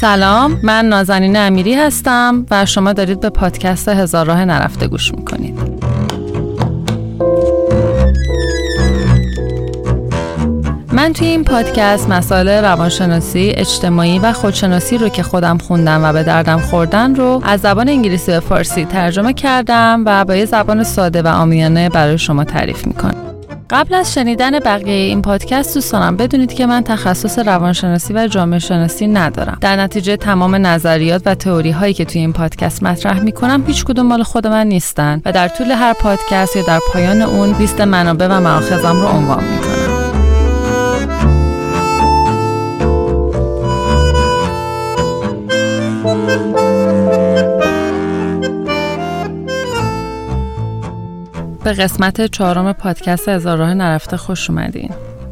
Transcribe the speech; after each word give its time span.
سلام 0.00 0.60
من 0.62 0.84
نازنین 0.84 1.36
امیری 1.36 1.74
هستم 1.74 2.46
و 2.50 2.66
شما 2.66 2.92
دارید 2.92 3.20
به 3.20 3.30
پادکست 3.30 3.88
هزار 3.88 4.26
راه 4.26 4.44
نرفته 4.44 4.88
گوش 4.88 5.14
می‌کنید 5.14 5.58
من 10.92 11.12
توی 11.12 11.26
این 11.26 11.44
پادکست 11.44 12.10
مسائل 12.10 12.48
روانشناسی، 12.48 13.52
اجتماعی 13.56 14.18
و 14.18 14.32
خودشناسی 14.32 14.98
رو 14.98 15.08
که 15.08 15.22
خودم 15.22 15.58
خوندم 15.58 16.04
و 16.04 16.12
به 16.12 16.22
دردم 16.22 16.58
خوردن 16.58 17.14
رو 17.14 17.42
از 17.44 17.60
زبان 17.60 17.88
انگلیسی 17.88 18.32
به 18.32 18.40
فارسی 18.40 18.84
ترجمه 18.84 19.32
کردم 19.32 20.02
و 20.06 20.24
با 20.24 20.36
یه 20.36 20.44
زبان 20.44 20.84
ساده 20.84 21.22
و 21.22 21.26
آمیانه 21.26 21.88
برای 21.88 22.18
شما 22.18 22.44
تعریف 22.44 22.86
می‌کنم. 22.86 23.27
قبل 23.70 23.94
از 23.94 24.14
شنیدن 24.14 24.58
بقیه 24.58 24.94
این 24.94 25.22
پادکست 25.22 25.74
دوستانم 25.74 26.16
بدونید 26.16 26.52
که 26.52 26.66
من 26.66 26.82
تخصص 26.82 27.38
روانشناسی 27.38 28.12
و 28.14 28.26
جامعه 28.26 28.58
شناسی 28.58 29.06
ندارم. 29.06 29.58
در 29.60 29.76
نتیجه 29.76 30.16
تمام 30.16 30.66
نظریات 30.66 31.22
و 31.26 31.34
تئوری 31.34 31.70
هایی 31.70 31.94
که 31.94 32.04
توی 32.04 32.20
این 32.20 32.32
پادکست 32.32 32.82
مطرح 32.82 33.20
می‌کنم 33.20 33.64
هیچ 33.66 33.84
کدوم 33.84 34.06
مال 34.06 34.22
خود 34.22 34.46
من 34.46 34.66
نیستن 34.66 35.22
و 35.24 35.32
در 35.32 35.48
طول 35.48 35.70
هر 35.70 35.92
پادکست 35.92 36.56
یا 36.56 36.62
در 36.62 36.80
پایان 36.92 37.22
اون 37.22 37.56
لیست 37.58 37.80
منابع 37.80 38.26
و 38.30 38.40
مآخذم 38.40 39.00
رو 39.00 39.08
عنوان 39.08 39.44
می‌کنم. 39.44 39.77
به 51.68 51.74
قسمت 51.74 52.26
چهارم 52.26 52.72
پادکست 52.72 53.28
هزار 53.28 53.58
راه 53.58 53.74
نرفته 53.74 54.16
خوش 54.16 54.50
اومدین. 54.50 54.90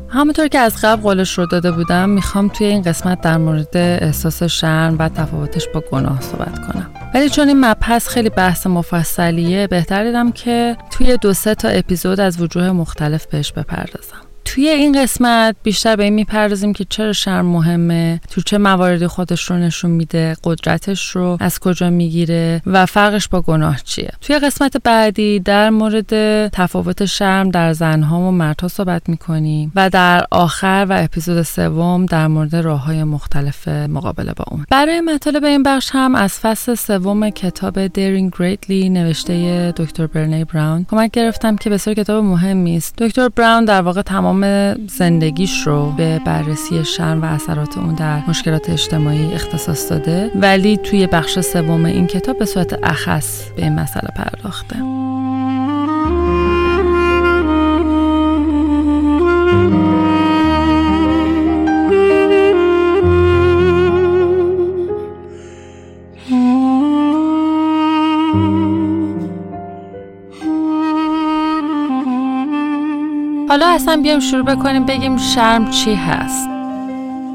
همونطور 0.08 0.48
که 0.48 0.58
از 0.58 0.76
قبل 0.82 1.02
قولش 1.02 1.38
رو 1.38 1.46
داده 1.46 1.72
بودم 1.72 2.08
می‌خوام 2.08 2.48
توی 2.48 2.66
این 2.66 2.82
قسمت 2.82 3.20
در 3.20 3.36
مورد 3.38 3.76
احساس 3.76 4.42
شرم 4.42 4.96
و 4.98 5.08
تفاوتش 5.08 5.68
با 5.74 5.82
گناه 5.92 6.20
صحبت 6.20 6.58
کنم. 6.66 6.90
ولی 7.14 7.28
چون 7.30 7.48
این 7.48 7.64
مبحث 7.64 8.08
خیلی 8.08 8.30
بحث 8.30 8.66
مفصلیه 8.66 9.66
بهتر 9.66 10.04
دیدم 10.04 10.32
که 10.32 10.76
توی 10.90 11.16
دو 11.16 11.32
سه 11.32 11.54
تا 11.54 11.68
اپیزود 11.68 12.20
از 12.20 12.40
وجوه 12.40 12.70
مختلف 12.70 13.26
بهش 13.26 13.52
بپردازم. 13.52 14.25
توی 14.56 14.68
این 14.68 15.02
قسمت 15.02 15.56
بیشتر 15.62 15.96
به 15.96 16.04
این 16.04 16.12
می‌پردازیم 16.12 16.72
که 16.72 16.86
چرا 16.88 17.12
شرم 17.12 17.46
مهمه 17.46 18.20
تو 18.30 18.40
چه 18.40 18.58
مواردی 18.58 19.06
خودش 19.06 19.50
رو 19.50 19.56
نشون 19.56 19.90
میده 19.90 20.36
قدرتش 20.44 21.10
رو 21.10 21.36
از 21.40 21.58
کجا 21.58 21.90
می‌گیره 21.90 22.62
و 22.66 22.86
فرقش 22.86 23.28
با 23.28 23.40
گناه 23.40 23.80
چیه. 23.84 24.10
توی 24.20 24.38
قسمت 24.38 24.76
بعدی 24.84 25.40
در 25.40 25.70
مورد 25.70 26.48
تفاوت 26.48 27.04
شرم 27.04 27.50
در 27.50 27.72
زنها 27.72 28.20
و 28.20 28.30
مردها 28.30 28.68
صحبت 28.68 29.08
می‌کنیم 29.08 29.72
و 29.74 29.90
در 29.90 30.26
آخر 30.30 30.86
و 30.88 31.02
اپیزود 31.04 31.42
سوم 31.42 32.06
در 32.06 32.26
مورد 32.26 32.56
راه 32.56 32.84
های 32.84 33.04
مختلف 33.04 33.68
مقابله 33.68 34.32
با 34.32 34.44
اون. 34.50 34.66
برای 34.70 35.00
مطالب 35.00 35.44
این 35.44 35.62
بخش 35.62 35.90
هم 35.92 36.14
از 36.14 36.32
فصل 36.32 36.74
سوم 36.74 37.30
کتاب 37.30 37.86
دیرینگ 37.86 38.32
گریتلی 38.38 38.88
نوشته 38.88 39.72
دکتر 39.76 40.06
برنی 40.06 40.44
براون 40.44 40.86
کمک 40.90 41.10
گرفتم 41.10 41.56
که 41.56 41.70
بسیار 41.70 41.96
کتاب 41.96 42.24
مهمی 42.24 42.76
است. 42.76 42.94
دکتر 42.98 43.28
براون 43.28 43.64
در 43.64 43.82
واقع 43.82 44.02
تمام 44.02 44.45
زندگیش 44.88 45.66
رو 45.66 45.90
به 45.90 46.20
بررسی 46.24 46.84
شرم 46.84 47.22
و 47.22 47.24
اثرات 47.24 47.78
اون 47.78 47.94
در 47.94 48.22
مشکلات 48.28 48.70
اجتماعی 48.70 49.32
اختصاص 49.34 49.90
داده 49.90 50.30
ولی 50.34 50.76
توی 50.76 51.06
بخش 51.06 51.40
سوم 51.40 51.84
این 51.84 52.06
کتاب 52.06 52.38
به 52.38 52.44
صورت 52.44 52.78
اخص 52.82 53.50
به 53.56 53.62
این 53.62 53.74
مسئله 53.74 54.10
پرداخته. 54.16 54.76
حالا 73.56 73.74
اصلا 73.74 74.00
بیایم 74.02 74.20
شروع 74.20 74.44
بکنیم 74.44 74.86
بگیم 74.86 75.16
شرم 75.16 75.70
چی 75.70 75.94
هست. 75.94 76.48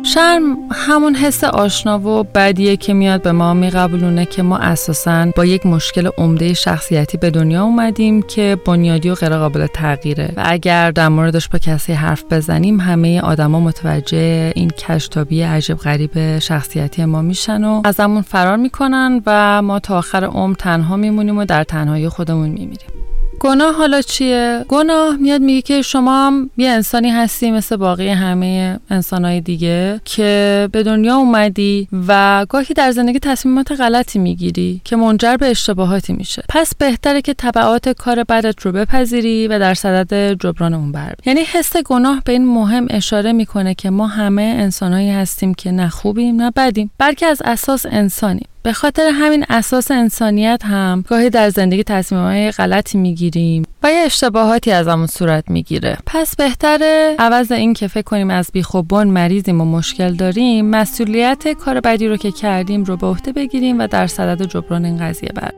شرم 0.04 0.58
همون 0.72 1.16
حس 1.16 1.44
آشنا 1.44 2.00
و 2.00 2.24
بدیه 2.24 2.78
که 2.78 2.94
میاد 2.94 3.22
به 3.22 3.32
ما 3.32 3.54
میقبولونه 3.54 4.26
که 4.26 4.44
ما 4.44 4.58
اساسا 4.58 5.32
با 5.36 5.46
یک 5.46 5.66
مشکل 5.66 6.10
عمده 6.18 6.54
شخصیتی 6.54 7.18
به 7.18 7.30
دنیا 7.30 7.64
اومدیم 7.64 8.22
که 8.22 8.58
بنیادی 8.66 9.10
و 9.10 9.16
غیرقابل 9.16 9.68
تغییره. 9.68 10.34
و 10.38 10.44
اگر 10.46 10.92
در 10.92 11.10
موردش 11.10 11.50
با 11.50 11.60
کسی 11.60 11.94
حرف 11.94 12.24
بزنیم 12.32 12.80
همه 12.80 13.22
آدما 13.22 13.60
متوجه 13.60 14.52
این 14.56 14.70
کشتابی 14.70 15.42
عجب 15.42 15.76
غریب 15.76 16.40
شخصیتی 16.40 17.06
ما 17.06 17.22
میشن 17.22 17.64
و 17.64 17.82
ازمون 17.86 18.22
فرار 18.22 18.58
می‌کنن 18.58 19.22
و 19.26 19.62
ما 19.62 19.80
تا 19.80 19.98
آخر 19.98 20.24
عمر 20.24 20.56
تنها 20.56 20.96
میمونیم 20.96 21.38
و 21.38 21.46
در 21.46 21.64
تنهایی 21.64 22.10
خودمون 22.10 22.50
میمیریم. 22.50 23.01
گناه 23.44 23.76
حالا 23.76 24.02
چیه؟ 24.02 24.66
گناه 24.68 25.16
میاد 25.16 25.42
میگه 25.42 25.62
که 25.62 25.82
شما 25.82 26.28
هم 26.28 26.50
یه 26.58 26.70
انسانی 26.70 27.10
هستی 27.10 27.52
مثل 27.52 27.76
باقی 27.76 28.10
همه 28.10 28.80
انسانهای 28.90 29.42
دیگه 29.42 30.02
که 30.06 30.70
به 30.72 30.84
دنیا 30.84 31.16
اومدی 31.16 31.88
و 32.08 32.46
گاهی 32.50 32.74
در 32.74 32.92
زندگی 32.92 33.20
تصمیمات 33.20 33.72
غلطی 33.72 34.20
می‌گیری 34.20 34.82
که 34.84 34.96
منجر 34.96 35.38
به 35.38 35.50
اشتباهاتی 35.50 36.14
میشه. 36.14 36.44
پس 36.50 36.76
بهتره 36.76 37.22
که 37.22 37.34
تبعات 37.34 37.90
کار 37.90 38.24
بدت 38.24 38.62
رو 38.62 38.72
بپذیری 38.72 39.48
و 39.48 39.60
در 39.60 39.74
صدد 39.74 40.34
جبران 40.34 40.74
اون 40.74 40.92
بر. 40.92 41.14
یعنی 41.26 41.42
حس 41.42 41.78
گناه 41.78 42.22
به 42.26 42.32
این 42.32 42.46
مهم 42.46 42.88
اشاره 42.90 43.32
می‌کنه 43.32 43.74
که 43.74 43.90
ما 43.90 44.08
همه 44.08 44.42
انسانهایی 44.42 45.10
هستیم 45.10 45.54
که 45.54 45.72
نه 45.72 45.90
خوبیم 45.90 46.42
نه 46.42 46.52
بدیم 46.52 46.92
بلکه 46.98 47.26
از 47.26 47.42
اساس 47.46 47.86
انسانیم. 47.86 48.48
به 48.64 48.74
خاطر 48.74 49.10
همین 49.14 49.46
اساس 49.50 49.92
انسانیت 49.92 50.62
هم 50.66 51.04
گاهی 51.08 51.30
در 51.30 51.50
زندگی 51.50 51.84
تصمیمهای 51.84 52.52
غلطی 52.52 52.98
می‌گیریم 52.98 53.64
و 53.84 53.92
یه 53.92 53.98
اشتباهاتی 53.98 54.72
از 54.72 54.88
همون 54.88 55.08
صورت 55.08 55.44
می‌گیره. 55.50 55.98
پس 56.06 56.36
بهتره 56.36 57.16
عوض 57.20 57.52
این 57.52 57.74
که 57.74 57.88
فکر 57.88 58.02
کنیم 58.02 58.30
از 58.30 58.50
بیخوبان 58.54 59.08
مریضیم 59.08 59.62
و 59.62 59.66
مشکل 59.66 60.14
داریم 60.14 60.66
مسئولیت 60.66 61.48
کار 61.48 61.80
بدی 61.80 62.08
رو 62.08 62.18
که 62.18 62.32
کردیم 62.32 62.84
رو 62.84 62.98
به 62.98 63.08
عهده 63.08 63.32
بگیریم 63.32 63.80
و 63.80 63.88
در 63.88 64.08
صدد 64.08 64.46
جبران 64.46 64.86
این 64.86 64.98
قضیه 64.98 65.30
بر. 65.36 65.52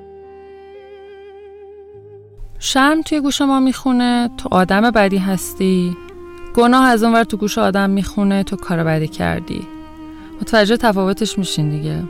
شرم 2.59 3.01
توی 3.01 3.19
گوش 3.21 3.41
ما 3.41 3.59
می‌خونه 3.59 4.29
تو 4.37 4.49
آدم 4.51 4.91
بدی 4.91 5.17
هستی. 5.17 5.97
گناه 6.55 6.85
از 6.85 7.03
اونور 7.03 7.23
تو 7.23 7.37
گوش 7.37 7.57
آدم 7.57 7.89
می‌خونه 7.89 8.43
تو 8.43 8.55
کار 8.55 8.83
بدی 8.83 9.07
کردی. 9.07 9.61
متوجه 10.41 10.77
تفاوتش 10.77 11.37
میشین 11.37 11.69
دیگه. 11.69 12.03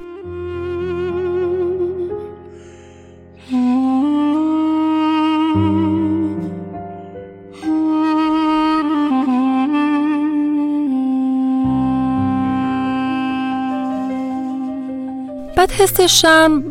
حس 15.80 16.02
شرم 16.02 16.64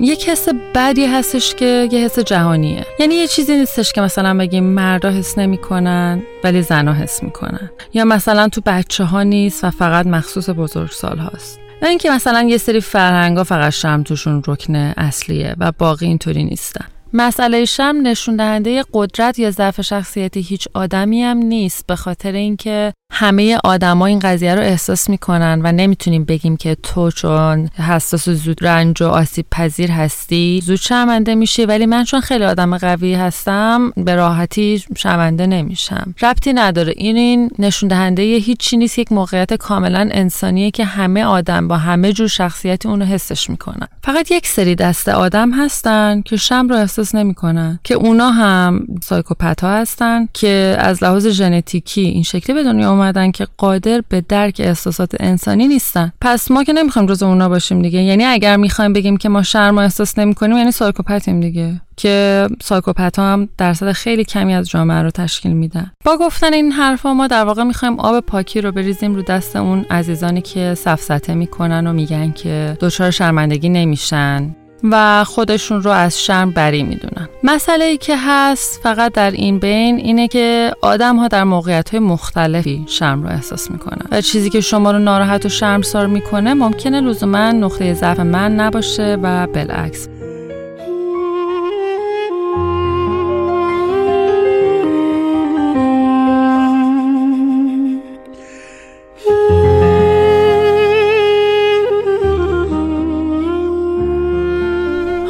یک 0.00 0.28
حس 0.28 0.48
بدی 0.74 1.06
هستش 1.06 1.54
که 1.54 1.88
یه 1.92 1.98
حس 1.98 2.18
جهانیه. 2.18 2.86
یعنی 2.98 3.14
یه 3.14 3.26
چیزی 3.26 3.56
نیستش 3.56 3.92
که 3.92 4.00
مثلا 4.00 4.38
بگیم 4.38 4.64
مردا 4.64 5.10
حس 5.10 5.38
نمی‌کنن 5.38 6.22
ولی 6.44 6.62
زنا 6.62 6.92
حس 6.92 7.22
می‌کنن. 7.22 7.70
یا 7.94 8.04
مثلا 8.04 8.48
تو 8.48 8.60
بچه 8.66 9.04
ها 9.04 9.22
نیست 9.22 9.64
و 9.64 9.70
فقط 9.70 10.06
مخصوص 10.06 10.50
بزرگ 10.50 10.90
سال 10.90 11.18
هاست. 11.18 11.58
و 11.82 11.86
اینکه 11.86 12.10
مثلا 12.10 12.42
یه 12.42 12.58
سری 12.58 12.80
فرهنگا 12.80 13.44
فقط 13.44 13.72
شرم 13.72 14.02
توشون 14.02 14.42
رکن 14.46 14.74
اصلیه 14.76 15.54
و 15.58 15.72
باقی 15.78 16.06
اینطوری 16.06 16.44
نیستن. 16.44 16.84
مسئله 17.12 17.64
شم 17.64 17.96
نشون 18.02 18.36
دهنده 18.36 18.84
قدرت 18.92 19.38
یا 19.38 19.50
ضعف 19.50 19.80
شخصیتی 19.80 20.40
هیچ 20.40 20.68
آدمی 20.74 21.22
هم 21.22 21.36
نیست 21.36 21.86
به 21.86 21.96
خاطر 21.96 22.32
اینکه 22.32 22.92
همه 23.14 23.58
آدما 23.64 24.06
این 24.06 24.18
قضیه 24.18 24.54
رو 24.54 24.62
احساس 24.62 25.10
می‌کنن 25.10 25.60
و 25.64 25.72
نمی‌تونیم 25.72 26.24
بگیم 26.24 26.56
که 26.56 26.76
تو 26.82 27.10
چون 27.10 27.68
حساس 27.68 28.28
و 28.28 28.34
زود 28.34 28.66
رنج 28.66 29.02
و 29.02 29.06
آسیب 29.06 29.46
پذیر 29.50 29.90
هستی 29.90 30.62
زود 30.64 30.76
شرمنده 30.76 31.34
میشی. 31.34 31.64
ولی 31.64 31.86
من 31.86 32.04
چون 32.04 32.20
خیلی 32.20 32.44
آدم 32.44 32.78
قوی 32.78 33.14
هستم 33.14 33.92
به 33.96 34.14
راحتی 34.14 34.84
شرمنده 34.96 35.46
نمیشم. 35.46 36.14
ربطی 36.22 36.52
نداره. 36.52 36.92
این 36.96 37.16
این 37.16 37.50
نشون 37.58 37.88
دهنده 37.88 38.22
هیچی 38.22 38.76
نیست. 38.76 38.98
یک 38.98 39.12
موقعیت 39.12 39.54
کاملا 39.54 40.08
انسانیه 40.12 40.70
که 40.70 40.84
همه 40.84 41.24
آدم 41.24 41.68
با 41.68 41.76
همه 41.76 42.12
جور 42.12 42.28
شخصیتی 42.28 42.88
اونو 42.88 43.04
حسش 43.04 43.50
می‌کنن. 43.50 43.88
فقط 44.04 44.30
یک 44.30 44.46
سری 44.46 44.74
دسته 44.74 45.08
آدم 45.08 45.50
هستن 45.50 46.22
که 46.22 46.36
شرم 46.36 46.68
رو 46.68 46.76
احساس 46.76 47.14
نمی‌کنن. 47.14 47.78
که 47.84 47.94
اونا 47.94 48.30
هم 48.30 48.86
psychopath 49.02 49.60
ها 49.60 49.70
هستن 49.70 50.28
که 50.34 50.76
از 50.78 51.02
لحاظ 51.02 51.26
ژنتیکی 51.26 52.00
این 52.00 52.22
شکلی 52.22 52.54
به 52.54 52.62
دنیا 52.62 53.01
اومدن 53.02 53.30
که 53.30 53.46
قادر 53.56 54.02
به 54.08 54.20
درک 54.28 54.60
احساسات 54.64 55.14
انسانی 55.20 55.68
نیستن. 55.68 56.12
پس 56.20 56.50
ما 56.50 56.64
که 56.64 56.72
نمی‌خوایم 56.72 57.08
جز 57.08 57.22
اونا 57.22 57.48
باشیم 57.48 57.82
دیگه. 57.82 58.02
یعنی 58.02 58.24
اگر 58.24 58.56
می‌خوایم 58.56 58.92
بگیم 58.92 59.16
که 59.16 59.28
ما 59.28 59.42
شرم 59.42 59.78
احساس 59.78 60.18
نمی‌کنیم 60.18 60.56
یعنی 60.56 60.70
psychopath 60.70 61.28
یم 61.28 61.40
دیگه. 61.40 61.80
که 61.96 62.46
psychopath 62.62 63.18
هم 63.18 63.48
درصد 63.58 63.92
خیلی 63.92 64.24
کمی 64.24 64.54
از 64.54 64.68
جامعه 64.68 65.02
رو 65.02 65.10
تشکیل 65.10 65.52
میدن. 65.52 65.90
با 66.04 66.16
گفتن 66.16 66.52
این 66.52 66.72
حرفا 66.72 67.14
ما 67.14 67.26
در 67.26 67.44
واقع 67.44 67.62
می‌خوایم 67.62 68.00
آب 68.00 68.20
پاکی 68.20 68.60
رو 68.60 68.72
بریزیم 68.72 69.14
رو 69.14 69.22
دست 69.22 69.56
اون 69.56 69.86
عزیزانی 69.90 70.40
که 70.40 70.74
سفسطه 70.74 71.34
می‌کنن 71.34 71.86
و 71.86 71.92
میگن 71.92 72.32
که 72.32 72.76
دچار 72.80 73.10
شرمندگی 73.10 73.68
نمیشن. 73.68 74.54
و 74.90 75.24
خودشون 75.24 75.82
رو 75.82 75.90
از 75.90 76.24
شرم 76.24 76.50
بری 76.50 76.82
می‌دونن. 76.82 77.28
مسئله 77.42 77.84
ای 77.84 77.96
که 77.96 78.16
هست 78.16 78.80
فقط 78.82 79.12
در 79.12 79.30
این 79.30 79.58
بین 79.58 79.96
اینه 79.96 80.28
که 80.28 80.72
آدم 80.80 81.16
ها 81.16 81.28
در 81.28 81.44
موقعیت 81.44 81.90
های 81.90 82.00
مختلفی 82.00 82.84
شرم 82.86 83.22
رو 83.22 83.28
احساس 83.28 83.70
می‌کنن. 83.70 84.06
و 84.10 84.20
چیزی 84.20 84.50
که 84.50 84.60
شما 84.60 84.90
رو 84.90 84.98
ناراحت 84.98 85.46
و 85.46 85.48
شرمسار 85.48 86.06
می‌کنه 86.06 86.54
ممکنه 86.54 87.00
لزوما 87.00 87.52
نقطه 87.52 87.94
ضعف 87.94 88.20
من 88.20 88.54
نباشه 88.54 89.18
و 89.22 89.46
بالعکس. 89.46 90.08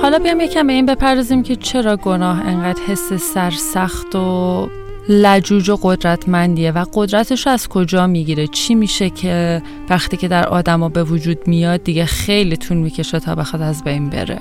حالا 0.03 0.19
بیام 0.19 0.41
یکم 0.41 0.67
به 0.67 0.73
این 0.73 0.87
بپردازیم 0.87 1.43
که 1.43 1.57
چرا 1.57 1.97
گناه 1.97 2.47
انقدر 2.47 2.83
حس 2.83 3.13
سرسخت 3.13 4.17
و 4.17 4.69
لجوج 5.09 5.71
و 5.71 5.79
قدرتمندیه 5.83 6.71
و 6.73 6.85
قدرتش 6.95 7.47
از 7.47 7.69
کجا 7.69 8.07
می‌گیره؟ 8.07 8.47
چی 8.47 8.75
میشه 8.75 9.11
که 9.11 9.63
وقتی 9.89 10.17
که 10.17 10.29
در 10.29 10.49
آدما 10.49 10.89
به 10.89 11.05
وجود 11.05 11.49
میاد 11.49 11.85
دیگه 11.85 12.05
خیلی 12.05 12.57
طول 12.57 12.77
می‌کشه 12.77 13.21
تا 13.21 13.35
بخواد 13.35 13.63
از 13.63 13.85
بین 13.85 14.11
بره؟ 14.11 14.39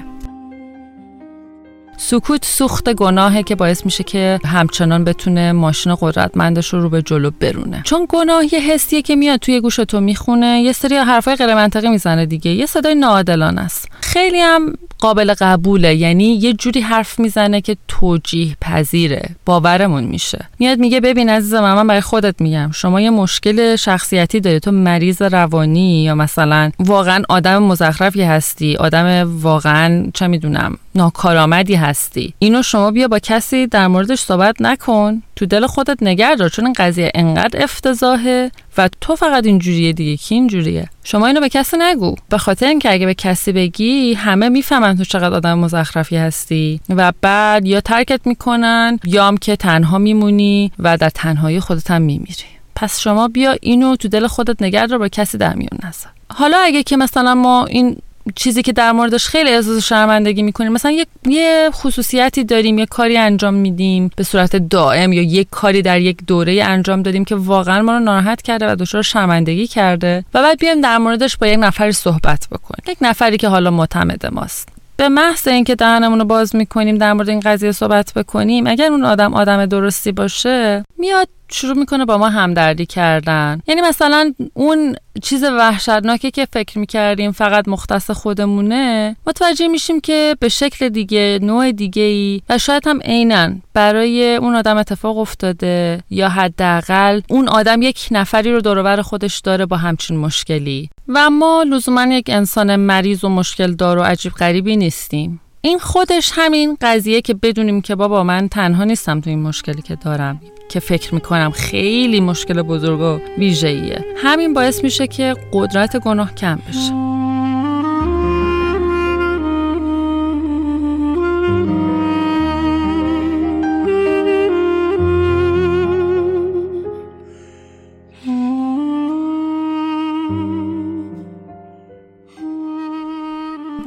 سکوت 2.03 2.45
سوخت 2.45 2.93
گناهه 2.93 3.43
که 3.43 3.55
باعث 3.55 3.85
میشه 3.85 4.03
که 4.03 4.39
همچنان 4.45 5.03
بتونه 5.03 5.51
ماشین 5.51 5.95
قدرتمندش 6.01 6.73
رو 6.73 6.81
رو 6.81 6.89
به 6.89 7.01
جلو 7.01 7.31
برونه. 7.39 7.81
چون 7.83 8.05
گناه 8.09 8.53
یه 8.53 8.59
حسیه 8.59 9.01
که 9.01 9.15
میاد 9.15 9.39
توی 9.39 9.61
گوش 9.61 9.75
تو 9.75 9.99
می‌خونه 9.99 10.61
یه 10.61 10.71
سری 10.71 10.95
حرفای 10.95 11.35
غیر 11.35 11.55
منطقی 11.55 11.89
می‌زنه 11.89 12.25
دیگه. 12.25 12.51
یه 12.51 12.65
صدای 12.65 12.95
ناعادلانه 12.95 13.61
است. 13.61 13.89
خیلی 14.01 14.39
هم 14.39 14.73
قابل 14.99 15.33
قبوله. 15.33 15.95
یعنی 15.95 16.35
یه 16.35 16.53
جوری 16.53 16.81
حرف 16.81 17.19
می‌زنه 17.19 17.61
که 17.61 17.77
توجیه 17.87 18.55
پذیره 18.61 19.29
باورمون 19.45 20.03
میشه. 20.03 20.45
میاد 20.59 20.79
میگه 20.79 20.99
ببین 20.99 21.29
عزیز 21.29 21.53
من 21.53 21.73
من 21.73 21.87
برای 21.87 22.01
خودت 22.01 22.41
میگم. 22.41 22.71
شما 22.73 23.01
یه 23.01 23.09
مشکل 23.09 23.75
شخصیتی 23.75 24.39
داری. 24.39 24.59
تو 24.59 24.71
مریض 24.71 25.21
روانی 25.21 26.03
یا 26.03 26.15
مثلا 26.15 26.71
واقعا 26.79 27.23
آدم 27.29 27.63
مزخرفی 27.63 28.23
هستی. 28.23 28.75
آدم 28.75 29.37
واقعا 29.41 30.05
چه 30.13 30.27
می‌دونم 30.27 30.77
ناکارآمدی 30.95 31.75
هستی 31.75 31.90
اینو 32.39 32.63
شما 32.63 32.91
بیا 32.91 33.07
با 33.07 33.19
کسی 33.19 33.67
در 33.67 33.87
موردش 33.87 34.19
صحبت 34.19 34.55
نکن. 34.59 35.23
تو 35.35 35.45
دل 35.45 35.67
خودت 35.67 36.03
نگه 36.03 36.35
دار 36.35 36.49
چون 36.49 36.65
این 36.65 36.73
قضیه 36.77 37.11
انقدر 37.15 37.63
افتضاحه 37.63 38.51
و 38.77 38.89
تو 39.01 39.15
فقط 39.15 39.45
اینجوریه 39.45 39.93
دیگه. 39.93 40.17
کی 40.17 40.35
اینجوریه 40.35 40.89
شما 41.03 41.27
اینو 41.27 41.39
به 41.39 41.49
کسی 41.49 41.77
نگو. 41.79 42.15
به 42.29 42.37
خاطر 42.37 42.67
اینکه 42.67 42.91
اگه 42.91 43.05
به 43.05 43.13
کسی 43.13 43.51
بگی 43.51 44.13
همه 44.13 44.49
می‌فهمن 44.49 44.97
تو 44.97 45.03
چقدر 45.03 45.35
آدم 45.35 45.59
مزخرفی 45.59 46.17
هستی. 46.17 46.79
و 46.89 47.13
بعد 47.21 47.65
یا 47.65 47.81
ترکت 47.81 48.27
می‌کنن 48.27 48.99
یا 49.05 49.27
هم 49.27 49.37
که 49.37 49.55
تنها 49.55 49.97
میمونی 49.97 50.71
و 50.79 50.97
در 50.97 51.09
تنهایی 51.09 51.59
خودت 51.59 51.91
هم 51.91 52.01
میمیری. 52.01 52.43
پس 52.75 52.99
شما 52.99 53.27
بیا 53.27 53.55
اینو 53.61 53.95
تو 53.95 54.07
دل 54.07 54.27
خودت 54.27 54.61
نگه 54.61 54.85
دار 54.85 54.99
با 54.99 55.07
کسی 55.07 55.37
در 55.37 55.53
میون 55.53 55.79
نذار. 55.83 56.11
حالا 56.33 56.57
اگه 56.57 56.83
که 56.83 56.97
مثلا 56.97 57.35
ما 57.35 57.65
این 57.65 57.97
چیزی 58.35 58.61
که 58.61 58.73
در 58.73 58.91
موردش 58.91 59.27
خیلی 59.27 59.49
احساس 59.49 59.83
شرمندگی 59.83 60.43
می‌کنیم. 60.43 60.71
مثلا 60.71 60.95
یه،, 61.25 61.69
خصوصیتی 61.71 62.43
داریم 62.43 62.77
یه 62.77 62.85
کاری 62.85 63.17
انجام 63.17 63.53
میدیم 63.53 64.11
به 64.15 64.23
صورت 64.23 64.55
دائم 64.55 65.13
یا 65.13 65.21
یک 65.21 65.47
کاری 65.51 65.81
در 65.81 66.01
یک 66.01 66.17
دوره 66.27 66.63
انجام 66.63 67.01
دادیم 67.01 67.25
که 67.25 67.35
واقعا 67.35 67.81
ما 67.81 67.93
رو 67.93 67.99
ناراحت 67.99 68.41
کرده 68.41 68.71
و 68.71 68.75
دچار 68.75 69.01
شرمندگی 69.01 69.67
کرده 69.67 70.25
و 70.33 70.41
بعد 70.41 70.59
بیایم 70.59 70.81
در 70.81 70.97
موردش 70.97 71.37
با 71.37 71.47
یک 71.47 71.59
نفری 71.59 71.91
صحبت 71.91 72.47
بکنیم. 72.51 72.83
یک 72.87 72.97
نفری 73.01 73.37
که 73.37 73.47
حالا 73.47 73.71
معتمد 73.71 74.25
ماست. 74.25 74.69
به 74.97 75.09
محض 75.09 75.47
اینکه 75.47 75.75
دهنمون 75.75 76.19
رو 76.19 76.25
باز 76.25 76.55
می‌کنیم 76.55 76.97
در 76.97 77.13
مورد 77.13 77.29
این 77.29 77.39
قضیه 77.39 77.71
صحبت 77.71 78.13
بکنیم 78.13 78.67
اگر 78.67 78.91
اون 78.91 79.05
آدم 79.05 79.33
آدم 79.33 79.65
درستی 79.65 80.11
باشه 80.11 80.85
میاد 80.97 81.27
شروع 81.53 81.77
می‌کنه 81.77 82.05
با 82.05 82.17
ما 82.17 82.29
همدردی 82.29 82.85
کردن. 82.85 83.61
یعنی 83.67 83.81
مثلا 83.81 84.33
اون 84.53 84.95
چیز 85.23 85.43
وحشتناکی 85.43 86.31
که 86.31 86.47
فکر 86.53 86.79
می‌کردیم 86.79 87.31
فقط 87.31 87.67
مختص 87.67 88.11
خودمونه 88.11 89.15
متوجه 89.27 89.67
میشیم 89.67 90.01
که 90.01 90.35
به 90.39 90.49
شکل 90.49 90.89
دیگه 90.89 91.39
نوع 91.41 91.71
دیگه 91.71 92.01
ای 92.01 92.41
و 92.49 92.57
شاید 92.57 92.87
هم 92.87 92.99
عینا 93.01 93.51
برای 93.73 94.35
اون 94.35 94.55
آدم 94.55 94.77
اتفاق 94.77 95.17
افتاده 95.17 96.03
یا 96.09 96.29
حداقل 96.29 97.21
اون 97.29 97.47
آدم 97.47 97.81
یک 97.81 98.07
نفری 98.11 98.51
رو 98.53 98.61
دوربر 98.61 99.01
خودش 99.01 99.39
داره 99.39 99.65
با 99.65 99.77
همچین 99.77 100.17
مشکلی. 100.17 100.89
و 101.07 101.29
ما 101.29 101.63
لزوما 101.67 102.03
یک 102.03 102.29
انسان 102.29 102.75
مریض 102.75 103.23
و 103.23 103.29
مشکل 103.29 103.73
دار 103.73 103.97
و 103.97 104.01
عجیب 104.01 104.33
غریبی 104.33 104.77
نیستیم. 104.77 105.41
این 105.63 105.79
خودش 105.79 106.31
همین 106.35 106.77
قضیه 106.81 107.21
که 107.21 107.33
بدونیم 107.33 107.81
که 107.81 107.95
بابا 107.95 108.23
من 108.23 108.47
تنها 108.47 108.83
نیستم 108.83 109.21
تو 109.21 109.29
این 109.29 109.41
مشکلی 109.41 109.81
که 109.81 109.95
دارم 109.95 110.41
که 110.69 110.79
فکر 110.79 111.13
می‌کنم 111.13 111.51
خیلی 111.51 112.21
مشکل 112.21 112.61
بزرگ 112.61 112.99
و 112.99 113.19
ویژه‌ایه. 113.37 114.05
همین 114.17 114.53
باعث 114.53 114.83
میشه 114.83 115.07
که 115.07 115.35
قدرت 115.53 115.97
گناه 115.97 116.35
کم 116.35 116.59
بشه. 116.69 116.91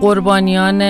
قربانیان 0.04 0.80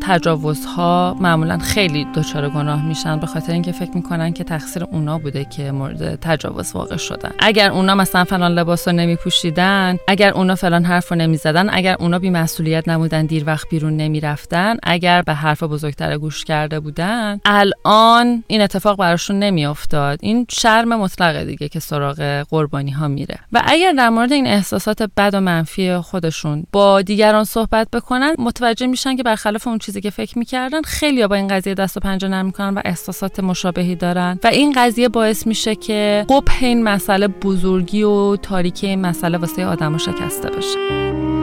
تجاوزها 0.00 1.16
معمولا 1.20 1.58
خیلی 1.58 2.06
دچار 2.14 2.48
گناه 2.48 2.86
میشن 2.86 3.20
به 3.20 3.26
خاطر 3.26 3.52
اینکه 3.52 3.72
فکر 3.72 3.90
می‌کنن 3.94 4.32
که 4.32 4.44
تقصیر 4.44 4.84
اونا 4.84 5.18
بوده 5.18 5.44
که 5.44 5.72
مورد 5.72 6.14
تجاوز 6.14 6.72
واقع 6.74 6.96
شدن. 6.96 7.30
اگر 7.38 7.70
اونا 7.70 7.94
مثلا 7.94 8.24
فلان 8.24 8.52
لباس 8.52 8.88
رو 8.88 8.94
نمیپوشیدن 8.94 9.96
اگر 10.08 10.32
اونا 10.32 10.54
فلان 10.54 10.84
حرف 10.84 11.08
رو 11.08 11.18
نمی‌زدن 11.18 11.68
اگر 11.72 11.96
اونا 12.00 12.18
بی 12.18 12.30
مسئولیت 12.30 12.88
نبودن 12.88 13.26
دیر 13.26 13.44
وقت 13.46 13.68
بیرون 13.70 13.96
نمی‌رفتن 13.96 14.76
اگر 14.82 15.22
به 15.22 15.34
حرف 15.34 15.62
بزرگتر 15.62 16.18
گوش 16.18 16.44
کرده 16.44 16.80
بودن 16.80 17.40
الان 17.44 18.44
این 18.46 18.60
اتفاق 18.60 18.98
براشون 18.98 19.38
نمیافتاد. 19.38 20.18
این 20.22 20.46
شرم 20.50 21.00
مطلقه 21.00 21.44
دیگه 21.44 21.68
که 21.68 21.80
سراغ 21.80 22.44
قربانی 22.50 22.90
ها 22.90 23.08
میره. 23.08 23.38
و 23.52 23.62
اگر 23.66 23.92
در 23.92 24.08
مورد 24.08 24.32
این 24.32 24.46
احساسات 24.46 25.02
بد 25.16 25.30
و 25.34 25.40
منفی 25.40 25.96
خودشون 25.96 26.66
با 26.72 27.02
دیگران 27.02 27.44
صحبت 27.44 27.88
بکنن 27.92 28.34
متوجه 28.50 28.86
میشن 28.86 29.16
که 29.16 29.22
برخلاف 29.22 29.66
اون 29.66 29.78
چیزی 29.78 30.00
که 30.00 30.10
فکر 30.10 30.38
می‌کردن 30.38 30.82
خیلی 30.82 31.26
با 31.26 31.34
این 31.34 31.48
قضیه 31.48 31.74
دست 31.74 31.96
و 31.96 32.00
پنجه 32.00 32.28
نرم 32.28 32.46
می‌کنن 32.46 32.74
و 32.74 32.80
احساسات 32.84 33.40
مشابهی 33.40 33.94
دارن. 33.94 34.38
و 34.44 34.46
این 34.46 34.72
قضیه 34.72 35.08
باعث 35.08 35.46
میشه 35.46 35.74
که 35.74 36.26
قبح 36.28 36.58
این 36.60 36.82
مسئله 36.82 37.28
بزرگی 37.28 38.02
و 38.02 38.36
تاریکی 38.36 38.86
این 38.86 39.00
مسئله 39.00 39.38
واسه 39.38 39.66
آدم 39.66 39.98
شکسته 39.98 40.50
بشه. 40.50 41.39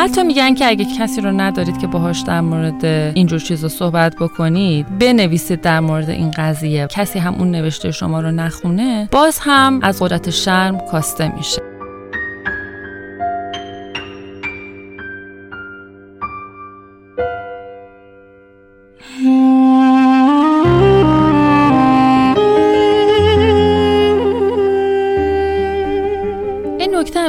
حتی 0.00 0.22
میگن 0.22 0.54
که 0.54 0.66
اگه 0.66 0.84
کسی 0.98 1.20
رو 1.20 1.32
ندارید 1.32 1.78
که 1.78 1.86
باهاش 1.86 2.20
در 2.20 2.40
مورد 2.40 2.84
اینجور 2.84 3.38
چیزا 3.38 3.68
صحبت 3.68 4.16
بکنید 4.16 4.98
بنویسید 4.98 5.60
در 5.60 5.80
مورد 5.80 6.10
این 6.10 6.30
قضیه. 6.30 6.86
کسی 6.86 7.18
هم 7.18 7.34
اون 7.34 7.50
نوشته 7.50 7.90
شما 7.90 8.20
رو 8.20 8.30
نخونه 8.30 9.08
باز 9.12 9.38
هم 9.42 9.80
از 9.82 10.02
قدرت 10.02 10.30
شرم 10.30 10.78
کاسته 10.78 11.36
میشه. 11.36 11.62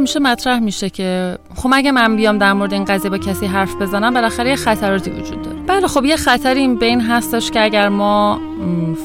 همیشه 0.01 0.19
مطرح 0.19 0.59
میشه 0.59 0.89
که 0.89 1.37
خب 1.61 1.69
اگه 1.73 1.91
من 1.91 2.15
بیام 2.15 2.37
در 2.37 2.53
مورد 2.53 2.73
این 2.73 2.85
قضیه 2.85 3.09
با 3.09 3.17
کسی 3.17 3.45
حرف 3.45 3.75
بزنم 3.75 4.13
بالاخره 4.13 4.49
یه 4.49 4.55
خطراتی 4.55 5.11
وجود 5.11 5.41
داره. 5.41 5.57
بله 5.67 5.87
خب 5.87 6.05
یه 6.05 6.15
خطری 6.15 6.59
این 6.59 6.75
بین 6.75 7.01
هستش 7.01 7.51
که 7.51 7.63
اگر 7.63 7.89
ما 7.89 8.39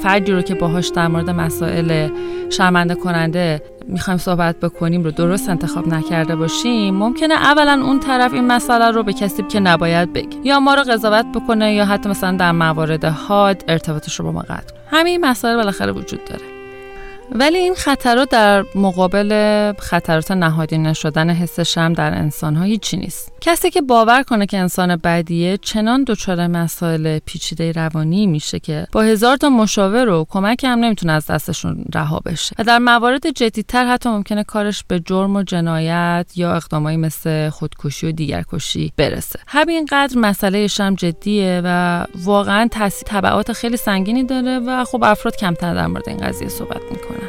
فردی 0.02 0.32
رو 0.32 0.42
که 0.42 0.54
باهاش 0.54 0.88
در 0.88 1.08
مورد 1.08 1.30
مسائل 1.30 2.08
شرمنده 2.50 2.94
کننده 2.94 3.62
می‌خوایم 3.88 4.18
صحبت 4.18 4.60
بکنیم 4.60 5.04
رو 5.04 5.10
درست 5.10 5.48
انتخاب 5.48 5.88
نکرده 5.88 6.36
باشیم 6.36 6.94
ممکنه 6.94 7.34
اولا 7.34 7.82
اون 7.84 8.00
طرف 8.00 8.34
این 8.34 8.46
مسئله 8.46 8.90
رو 8.90 9.02
به 9.02 9.12
کسی 9.12 9.42
که 9.42 9.60
نباید 9.60 10.12
بگه. 10.12 10.36
یا 10.44 10.60
ما 10.60 10.74
رو 10.74 10.82
قضاوت 10.82 11.26
بکنه 11.34 11.74
یا 11.74 11.84
حتی 11.84 12.08
مثلا 12.08 12.36
در 12.36 12.52
موارد 12.52 13.04
حاد 13.04 13.64
ارتباطش 13.68 14.20
رو 14.20 14.24
با 14.24 14.32
ما 14.32 14.40
قطع 14.40 14.74
همین 14.90 15.20
مسائل 15.24 15.56
بالاخره 15.56 15.92
وجود 15.92 16.24
داره. 16.24 16.55
ولی 17.32 17.58
این 17.58 17.74
خطرات 17.74 18.30
در 18.30 18.64
مقابل 18.74 19.72
خطرات 19.78 20.30
نهادی 20.30 20.78
نشدن 20.78 21.30
حس 21.30 21.60
شرم 21.60 21.92
در 21.92 22.14
انسان 22.14 22.56
ها 22.56 22.64
هیچی 22.64 22.96
نیست. 22.96 23.35
کسی 23.46 23.70
که 23.70 23.80
باور 23.80 24.22
کنه 24.22 24.46
که 24.46 24.58
انسان 24.58 24.96
بدیه 24.96 25.56
چنان 25.56 26.04
دچار 26.04 26.46
مسائل 26.46 27.18
پیچیده 27.18 27.72
روانی 27.72 28.26
میشه 28.26 28.58
که 28.58 28.86
با 28.92 29.02
هزار 29.02 29.36
تا 29.36 29.48
مشاور 29.48 30.08
و 30.08 30.26
کمک 30.28 30.64
هم 30.64 30.78
نمی‌تونه 30.78 31.12
از 31.12 31.26
دستشون 31.26 31.84
رها 31.94 32.20
بشه. 32.26 32.54
و 32.58 32.64
در 32.64 32.78
موارد 32.78 33.30
جدیدتر 33.30 33.86
حتی 33.86 34.08
ممکنه 34.08 34.44
کارش 34.44 34.84
به 34.88 35.00
جرم 35.00 35.36
و 35.36 35.42
جنایت 35.42 36.32
یا 36.36 36.56
اقدامایی 36.56 36.96
مثل 36.96 37.48
خودکشی 37.50 38.06
و 38.06 38.12
دیگرکشی 38.12 38.92
برسه. 38.96 39.38
همینقدر 39.46 40.18
مسئله 40.18 40.66
شرم 40.66 40.94
جدیه 40.94 41.62
و 41.64 42.04
واقعا 42.14 42.68
تاثیر 42.70 43.08
تبعات 43.08 43.52
خیلی 43.52 43.76
سنگینی 43.76 44.24
داره 44.24 44.58
و 44.58 44.84
خب 44.84 45.04
افراد 45.04 45.36
کمتر 45.36 45.74
در 45.74 45.86
مورد 45.86 46.08
این 46.08 46.18
قضیه 46.18 46.48
صحبت 46.48 46.82
می‌کنن. 46.90 47.28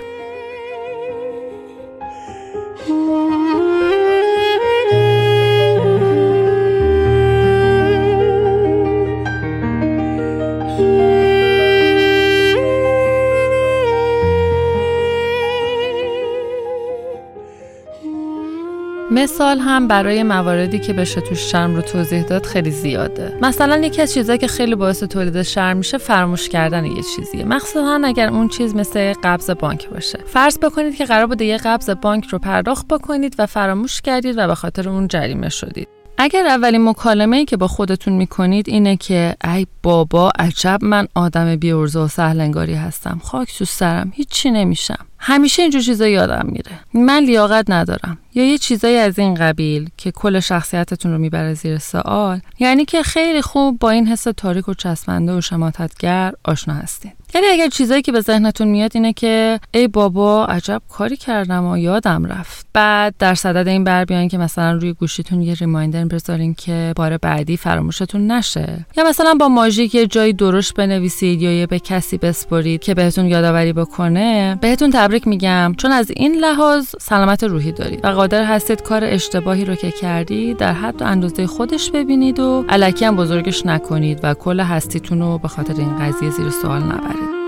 مثال 19.12 19.60
هم 19.60 19.88
برای 19.88 20.24
مواردی 20.24 20.80
که 20.80 20.94
بشه 20.94 21.22
توش 21.22 21.40
شرم 21.40 21.76
رو 21.76 21.82
توضیح 21.82 22.24
داد 22.24 22.46
خیلی 22.46 22.72
زیاده. 22.72 23.38
مثلا 23.42 23.78
یکی 23.78 24.02
از 24.02 24.14
چیزهایی 24.14 24.40
که 24.40 24.48
خیلی 24.48 24.76
باعث 24.76 25.04
تولید 25.04 25.42
شرم 25.42 25.78
میشه 25.78 25.98
فراموش 25.98 26.50
کردن 26.50 26.86
یه 26.86 27.04
چیزیه. 27.16 27.44
مخصوصا 27.44 28.02
اگر 28.04 28.30
اون 28.30 28.48
چیز 28.48 28.76
مثل 28.76 29.14
قبض 29.24 29.50
بانک 29.50 29.90
باشه. 29.90 30.20
فرض 30.26 30.58
بکنید 30.58 30.96
که 30.96 31.06
قرار 31.06 31.28
بوده 31.28 31.46
یه 31.46 31.58
قبض 31.58 31.90
بانک 31.90 32.26
رو 32.26 32.40
پرداخت 32.40 32.88
بکنید 32.88 33.36
و 33.40 33.46
فراموش 33.46 34.02
کردید 34.02 34.38
و 34.38 34.48
به 34.48 34.56
خاطر 34.56 34.90
اون 34.90 35.08
جریمه 35.08 35.50
شدید. 35.50 35.88
اگر 36.18 36.46
اولین 36.46 36.90
مکالمه 36.90 37.38
ای 37.38 37.46
که 37.46 37.58
با 37.58 37.68
خودتون 37.68 38.14
می‌کنید 38.14 38.70
اینه 38.70 38.98
که 38.98 39.36
ای 39.54 39.68
بابا 39.84 40.32
عجب 40.40 40.80
من 40.82 41.08
آدم 41.16 41.56
بیورزه 41.56 42.00
و 42.00 42.08
سهلنگاری 42.08 42.74
هستم. 42.74 43.22
خاک 43.24 43.58
تو 43.58 43.66
سرم. 43.66 44.12
هیچی 44.16 44.52
نمیشم. 44.52 45.06
همیشه 45.20 45.62
اینجور 45.62 45.82
چیزا 45.82 46.08
یادم 46.08 46.46
میره. 46.46 46.72
من 46.94 47.24
لیاقت 47.24 47.66
ندارم. 47.70 48.18
یا 48.34 48.46
یه 48.46 48.58
چیزایی 48.58 48.98
از 48.98 49.20
این 49.20 49.34
قبیل 49.34 49.90
که 49.98 50.12
کل 50.12 50.40
شخصیتتون 50.40 51.12
رو 51.12 51.18
می‌بره 51.18 51.54
زیر 51.54 51.78
سوال 51.78 52.40
یعنی 52.60 52.86
که 52.86 53.04
خیلی 53.04 53.42
خوب 53.42 53.80
با 53.80 53.90
این 53.90 54.08
حس 54.08 54.24
تاریک 54.38 54.70
و 54.70 54.74
چسبنده 54.74 55.38
و 55.38 55.42
شماتتگر 55.42 56.34
آشنا 56.46 56.74
هستین. 56.74 57.12
یعنی 57.36 57.48
اگر 57.48 57.68
چیزایی 57.68 58.02
که 58.02 58.12
به 58.12 58.22
ذهنتون 58.22 58.68
میاد 58.68 58.92
اینه 58.94 59.14
که 59.14 59.60
ای 59.72 59.88
بابا 59.88 60.46
عجب 60.46 60.82
کاری 60.90 61.18
کردم 61.18 61.66
و 61.66 61.78
یادم 61.78 62.26
رفت. 62.26 62.68
بعد 62.74 63.16
در 63.20 63.36
صدد 63.36 63.68
این 63.68 63.84
بر 63.84 64.06
بیان 64.06 64.28
که 64.28 64.38
مثلا 64.38 64.72
روی 64.72 64.94
گوشیتون 64.94 65.42
یه 65.42 65.54
ریمایندر 65.54 66.06
بذارین 66.06 66.54
که 66.54 66.94
بار 66.96 67.18
بعدی 67.18 67.58
فراموشتون 67.58 68.32
نشه. 68.32 68.86
یا 68.98 69.04
مثلا 69.04 69.34
با 69.34 69.48
ماژیک 69.48 69.96
یه 69.96 70.08
جایی 70.08 70.34
درشت 70.34 70.74
بنویسید 70.74 71.42
یا 71.42 71.52
یه 71.52 71.66
به 71.66 71.80
کسی 71.80 72.18
بسپرید 72.18 72.82
که 72.82 72.94
بهتون 72.94 73.26
یادآوری 73.26 73.74
بکنه 73.74 74.58
بهتون 74.62 74.90
تبریک 75.08 75.28
میگم. 75.28 75.74
چون 75.78 75.92
از 75.92 76.12
این 76.16 76.36
لحاظ 76.36 76.96
سلامت 77.00 77.44
روحی 77.44 77.72
دارید 77.72 78.06
و 78.06 78.08
قادر 78.08 78.44
هستید 78.44 78.82
کار 78.82 79.04
اشتباهی 79.04 79.66
رو 79.66 79.76
که 79.76 79.92
کردی 79.92 80.54
در 80.54 80.74
حد 80.74 81.02
و 81.02 81.06
اندازه 81.06 81.48
خودش 81.48 81.92
ببینید 81.92 82.40
و 82.40 82.66
علکی 82.70 83.06
هم 83.06 83.16
بزرگش 83.16 83.66
نکنید 83.66 84.20
و 84.24 84.34
کل 84.34 84.60
هستیتون 84.60 85.20
رو 85.20 85.38
به 85.38 85.48
خاطر 85.48 85.74
این 85.78 85.98
قضیه 85.98 86.30
زیر 86.30 86.50
سوال 86.50 86.84
نبرید. 86.84 87.47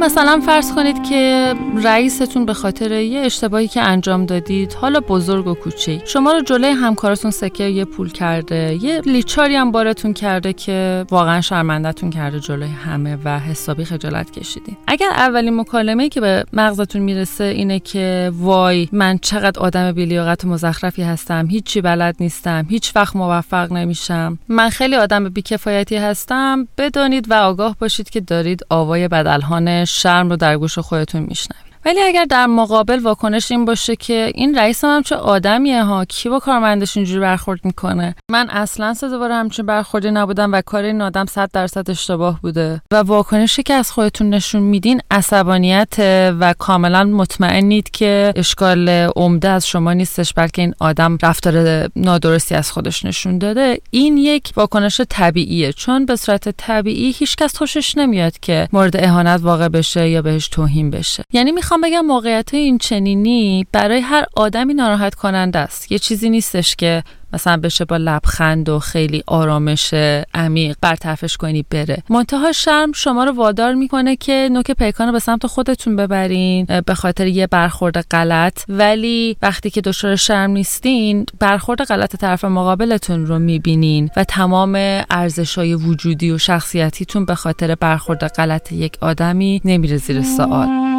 مثلا 0.00 0.40
فرض 0.46 0.72
کنید 0.74 1.02
که 1.08 1.54
رئیستون 1.84 2.46
به 2.46 2.54
خاطر 2.54 2.92
یه 2.92 3.20
اشتباهی 3.20 3.68
که 3.68 3.82
انجام 3.82 4.26
دادید 4.26 4.72
حالا 4.72 5.00
بزرگ 5.00 5.46
و 5.46 5.54
کوچیک. 5.54 6.02
شما 6.06 6.32
رو 6.32 6.42
جلوی 6.42 6.70
همکارتون 6.70 7.30
سکه 7.30 7.64
یه 7.64 7.84
پول 7.84 8.12
کرده 8.12 8.78
یه 8.82 9.00
لیچاری 9.00 9.56
هم 9.56 9.72
بارتون 9.72 10.12
کرده 10.12 10.52
که 10.52 11.06
واقعا 11.10 11.40
شرمندتون 11.40 12.10
کرده 12.10 12.40
جلوی 12.40 12.68
همه 12.68 13.18
و 13.24 13.38
حسابی 13.38 13.84
خجالت 13.84 14.30
کشیدین. 14.30 14.76
اگر 14.86 15.10
اولین 15.10 15.60
مکالمه‌ای 15.60 16.08
که 16.08 16.20
به 16.20 16.44
مغزتون 16.52 17.02
می‌رسه 17.02 17.44
اینه 17.44 17.78
که 17.78 18.32
وای 18.34 18.88
من 18.92 19.18
چقدر 19.18 19.60
آدم 19.60 19.92
بیلیاقت 19.92 20.44
و 20.44 20.48
مزخرفی 20.48 21.02
هستم 21.02 21.46
هیچی 21.50 21.80
بلد 21.80 22.16
نیستم 22.20 22.66
هیچ 22.70 22.96
وقت 22.96 23.16
موفق 23.16 23.72
نمیشم. 23.72 24.38
من 24.48 24.68
خیلی 24.68 24.96
آدم 24.96 25.28
بیکفایتی 25.28 25.96
هستم. 25.96 26.68
بدانید 26.78 27.30
و 27.30 27.34
آگاه 27.34 27.76
باشید 27.78 28.10
که 28.10 28.20
دارید 28.20 28.60
آوای 28.70 29.08
بدلهان 29.08 29.84
شرم 29.90 30.30
رو 30.30 30.36
در 30.36 30.58
گوش 30.58 30.78
خودتون 30.78 31.22
میشنوید. 31.22 31.69
ولی 31.84 32.00
اگر 32.00 32.24
در 32.24 32.46
مقابل 32.46 32.98
واکنش 32.98 33.50
این 33.50 33.64
باشه 33.64 33.96
که 33.96 34.32
این 34.34 34.58
رئیس 34.58 34.84
هم 34.84 35.02
چه 35.02 35.16
آدمیه 35.16 35.84
ها 35.84 36.04
کی 36.04 36.28
با 36.28 36.38
کارمندش 36.38 36.96
اینجوری 36.96 37.20
برخورد 37.20 37.60
می‌کنه؟ 37.64 38.14
من 38.30 38.50
اصلا 38.50 38.94
سزاوار 38.94 39.30
همچین 39.30 39.66
برخوردی 39.66 40.10
نبودم 40.10 40.52
و 40.52 40.60
کار 40.60 40.84
این 40.84 41.02
آدم 41.02 41.26
100 41.26 41.50
درصد 41.52 41.90
اشتباه 41.90 42.40
بوده. 42.42 42.82
و 42.92 42.96
واکنشی 42.96 43.62
که 43.62 43.74
از 43.74 43.92
خودتون 43.92 44.30
نشون 44.30 44.62
میدین 44.62 45.00
عصبانیت 45.10 45.94
و 46.40 46.54
کاملا 46.58 47.04
مطمئنید 47.04 47.90
که 47.90 48.32
اشکال 48.36 48.88
عمده 49.16 49.48
از 49.48 49.66
شما 49.66 49.92
نیستش 49.92 50.34
بلکه 50.34 50.62
این 50.62 50.74
آدم 50.80 51.18
رفتار 51.22 51.88
نادرستی 51.96 52.54
از 52.54 52.72
خودش 52.72 53.04
نشون 53.04 53.38
داده. 53.38 53.80
این 53.90 54.16
یک 54.16 54.52
واکنش 54.56 55.00
طبیعیه. 55.08 55.72
چون 55.72 56.06
به 56.06 56.16
صورت 56.16 56.48
طبیعی 56.48 57.10
هیچکس 57.10 57.56
خوشش 57.56 57.98
نمیاد 57.98 58.38
که 58.38 58.68
مورد 58.72 59.04
اهانت 59.04 59.40
واقع 59.42 59.68
بشه 59.68 60.08
یا 60.08 60.22
بهش 60.22 60.48
توهین 60.48 60.90
بشه. 60.90 61.24
یعنی 61.32 61.52
می‌خوام 61.70 61.80
بگم 61.80 62.06
موقعیت 62.06 62.54
این 62.54 62.78
چنینی 62.78 63.66
برای 63.72 64.00
هر 64.00 64.24
آدمی 64.36 64.74
ناراحت 64.74 65.14
کننده 65.14 65.58
است. 65.58 65.92
یه 65.92 65.98
چیزی 65.98 66.30
نیستش 66.30 66.76
که 66.76 67.02
مثلا 67.32 67.56
بشه 67.56 67.84
با 67.84 67.96
لبخند 67.96 68.68
و 68.68 68.78
خیلی 68.78 69.22
آرامش 69.26 69.94
عمیق 70.34 70.76
برطرفش 70.80 71.36
کنی 71.36 71.64
بره. 71.70 72.02
منتها 72.08 72.52
شرم 72.52 72.92
شما 72.92 73.24
رو 73.24 73.32
وادار 73.32 73.74
می‌کنه 73.74 74.16
که 74.16 74.48
نوک 74.52 74.70
پیکان 74.70 75.06
رو 75.06 75.12
به 75.12 75.18
سمت 75.18 75.46
خودتون 75.46 75.96
ببرین 75.96 76.66
به 76.86 76.94
خاطر 76.94 77.26
یه 77.26 77.46
برخورد 77.46 78.00
غلط. 78.00 78.64
ولی 78.68 79.36
وقتی 79.42 79.70
که 79.70 79.80
دچار 79.80 80.16
شرم 80.16 80.50
نیستین 80.50 81.26
برخورد 81.40 81.84
غلط 81.84 82.16
طرف 82.16 82.44
مقابلتون 82.44 83.26
رو 83.26 83.38
می‌بینین 83.38 84.10
و 84.16 84.24
تمام 84.24 84.74
ارزش 85.10 85.58
های 85.58 85.74
وجودی 85.74 86.30
و 86.30 86.38
شخصیتیتون 86.38 87.24
به 87.24 87.34
خاطر 87.34 87.74
برخورد 87.74 88.26
غلط 88.26 88.72
یک 88.72 88.96
آدمی 89.00 89.60
نمیره 89.64 89.96
زیر 89.96 90.22
سوال. 90.22 90.89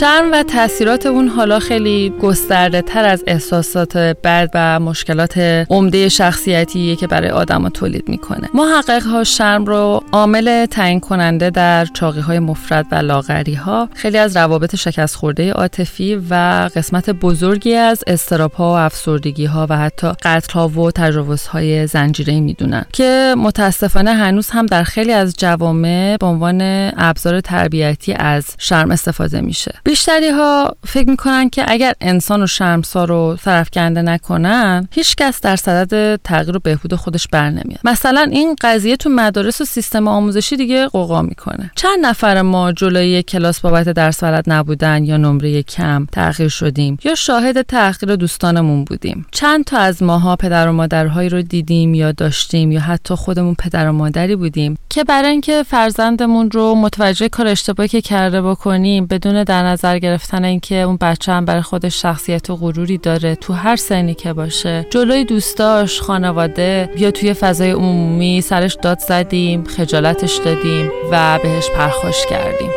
شرم 0.00 0.32
و 0.32 0.42
تاثیرات 0.42 1.06
اون 1.06 1.28
حالا 1.28 1.58
خیلی 1.58 2.12
گسترده 2.22 2.82
تر 2.82 3.04
از 3.04 3.24
احساسات 3.26 3.96
بد 3.96 4.50
و 4.54 4.80
مشکلات 4.80 5.38
عمده 5.70 6.08
شخصیتیه 6.08 6.96
که 6.96 7.06
برای 7.06 7.30
آدم 7.30 7.68
تولید 7.68 8.08
می‌کنه. 8.08 8.48
محقق 8.54 9.02
ها 9.02 9.24
شرم 9.24 9.64
رو 9.64 10.04
عامل 10.12 10.66
تعیین 10.66 11.00
کننده 11.00 11.50
در 11.50 11.84
چاقی 11.84 12.20
های 12.20 12.38
مفرد 12.38 12.86
و 12.92 12.94
لاغری 12.94 13.54
ها 13.54 13.88
خیلی 13.94 14.18
از 14.18 14.36
روابط 14.36 14.76
شکست 14.76 15.16
خورده 15.16 15.52
عاطفی 15.52 16.22
و 16.30 16.34
قسمت 16.76 17.10
بزرگی 17.10 17.74
از 17.74 18.04
استراب 18.06 18.52
ها 18.52 18.72
و 18.72 18.76
افسردگی 18.76 19.44
ها 19.44 19.66
و 19.70 19.76
حتی 19.76 20.08
قتل 20.22 20.52
ها 20.52 20.68
و 20.68 20.90
تجاوز 20.90 21.46
های 21.46 21.86
زنجیره 21.86 22.40
می‌دونن 22.40 22.84
که 22.92 23.34
متاسفانه 23.38 24.12
هنوز 24.12 24.50
هم 24.50 24.66
در 24.66 24.82
خیلی 24.82 25.12
از 25.12 25.34
جوامع 25.38 26.16
به 26.20 26.26
عنوان 26.26 26.60
ابزار 26.96 27.40
تربیتی 27.40 28.12
از 28.12 28.44
شرم 28.58 28.90
استفاده 28.90 29.40
میشه. 29.40 29.72
بیشتری 29.90 30.28
ها 30.28 30.76
فکر 30.86 31.10
می‌کنن 31.10 31.50
که 31.50 31.64
اگر 31.68 31.92
انسان 32.00 32.42
و 32.42 32.46
شرمسار 32.46 33.08
رو 33.08 33.36
سرفکنده 33.42 34.02
نکنن 34.02 34.88
هیچ 34.92 35.16
کس 35.16 35.40
در 35.40 35.56
صدد 35.56 36.20
تغییر 36.24 36.56
و 36.56 36.60
بهبود 36.60 36.94
خودش 36.94 37.28
بر 37.28 37.50
نمیاد. 37.50 37.80
مثلا 37.84 38.20
این 38.20 38.56
قضیه 38.60 38.96
تو 38.96 39.10
مدارس 39.10 39.60
و 39.60 39.64
سیستم 39.64 40.08
آموزشی 40.08 40.56
دیگه 40.56 40.86
قوقا 40.86 41.22
می‌کنه. 41.22 41.70
چند 41.76 42.06
نفر 42.06 42.42
ما 42.42 42.72
جلوی 42.72 43.22
کلاس 43.22 43.60
بابت 43.60 43.88
درس 43.88 44.24
بلد 44.24 44.44
نبودن 44.46 45.04
یا 45.04 45.16
نمره 45.16 45.62
کم 45.62 46.06
تغییر 46.12 46.48
شدیم 46.48 46.98
یا 47.04 47.14
شاهد 47.14 47.62
تغییر 47.62 48.16
دوستانمون 48.16 48.84
بودیم. 48.84 49.26
چند 49.32 49.64
تا 49.64 49.78
از 49.78 50.02
ماها 50.02 50.36
پدر 50.36 50.68
و 50.68 50.72
مادرهایی 50.72 51.28
رو 51.28 51.42
دیدیم 51.42 51.94
یا 51.94 52.12
داشتیم 52.12 52.72
یا 52.72 52.80
حتی 52.80 53.14
خودمون 53.14 53.54
پدر 53.54 53.88
و 53.88 53.92
مادری 53.92 54.36
بودیم 54.36 54.78
که 54.88 55.04
برای 55.04 55.30
اینکه 55.30 55.62
فرزندمون 55.62 56.50
رو 56.50 56.74
متوجه 56.74 57.28
کار 57.28 57.46
اشتباهی 57.46 57.88
که 57.88 58.00
کرده 58.00 58.42
بکنیم 58.42 59.06
بدون 59.06 59.44
در 59.44 59.64
نظر 59.80 59.98
گرفتن 59.98 60.44
اینکه 60.44 60.74
اون 60.74 60.96
بچه 61.00 61.32
هم 61.32 61.44
برای 61.44 61.62
خودش 61.62 62.02
شخصیت 62.02 62.50
و 62.50 62.56
غروری 62.56 62.98
داره 62.98 63.34
تو 63.34 63.52
هر 63.52 63.76
سنی 63.76 64.14
که 64.14 64.32
باشه. 64.32 64.86
جلوی 64.90 65.24
دوستاش 65.24 66.00
خانواده 66.00 66.90
یا 66.96 67.10
توی 67.10 67.34
فضای 67.34 67.70
عمومی 67.70 68.40
سرش 68.40 68.76
داد 68.82 68.98
زدیم 68.98 69.64
خجالتش 69.64 70.36
دادیم 70.36 70.90
و 71.12 71.38
بهش 71.42 71.70
پرخوش 71.70 72.26
کردیم. 72.26 72.70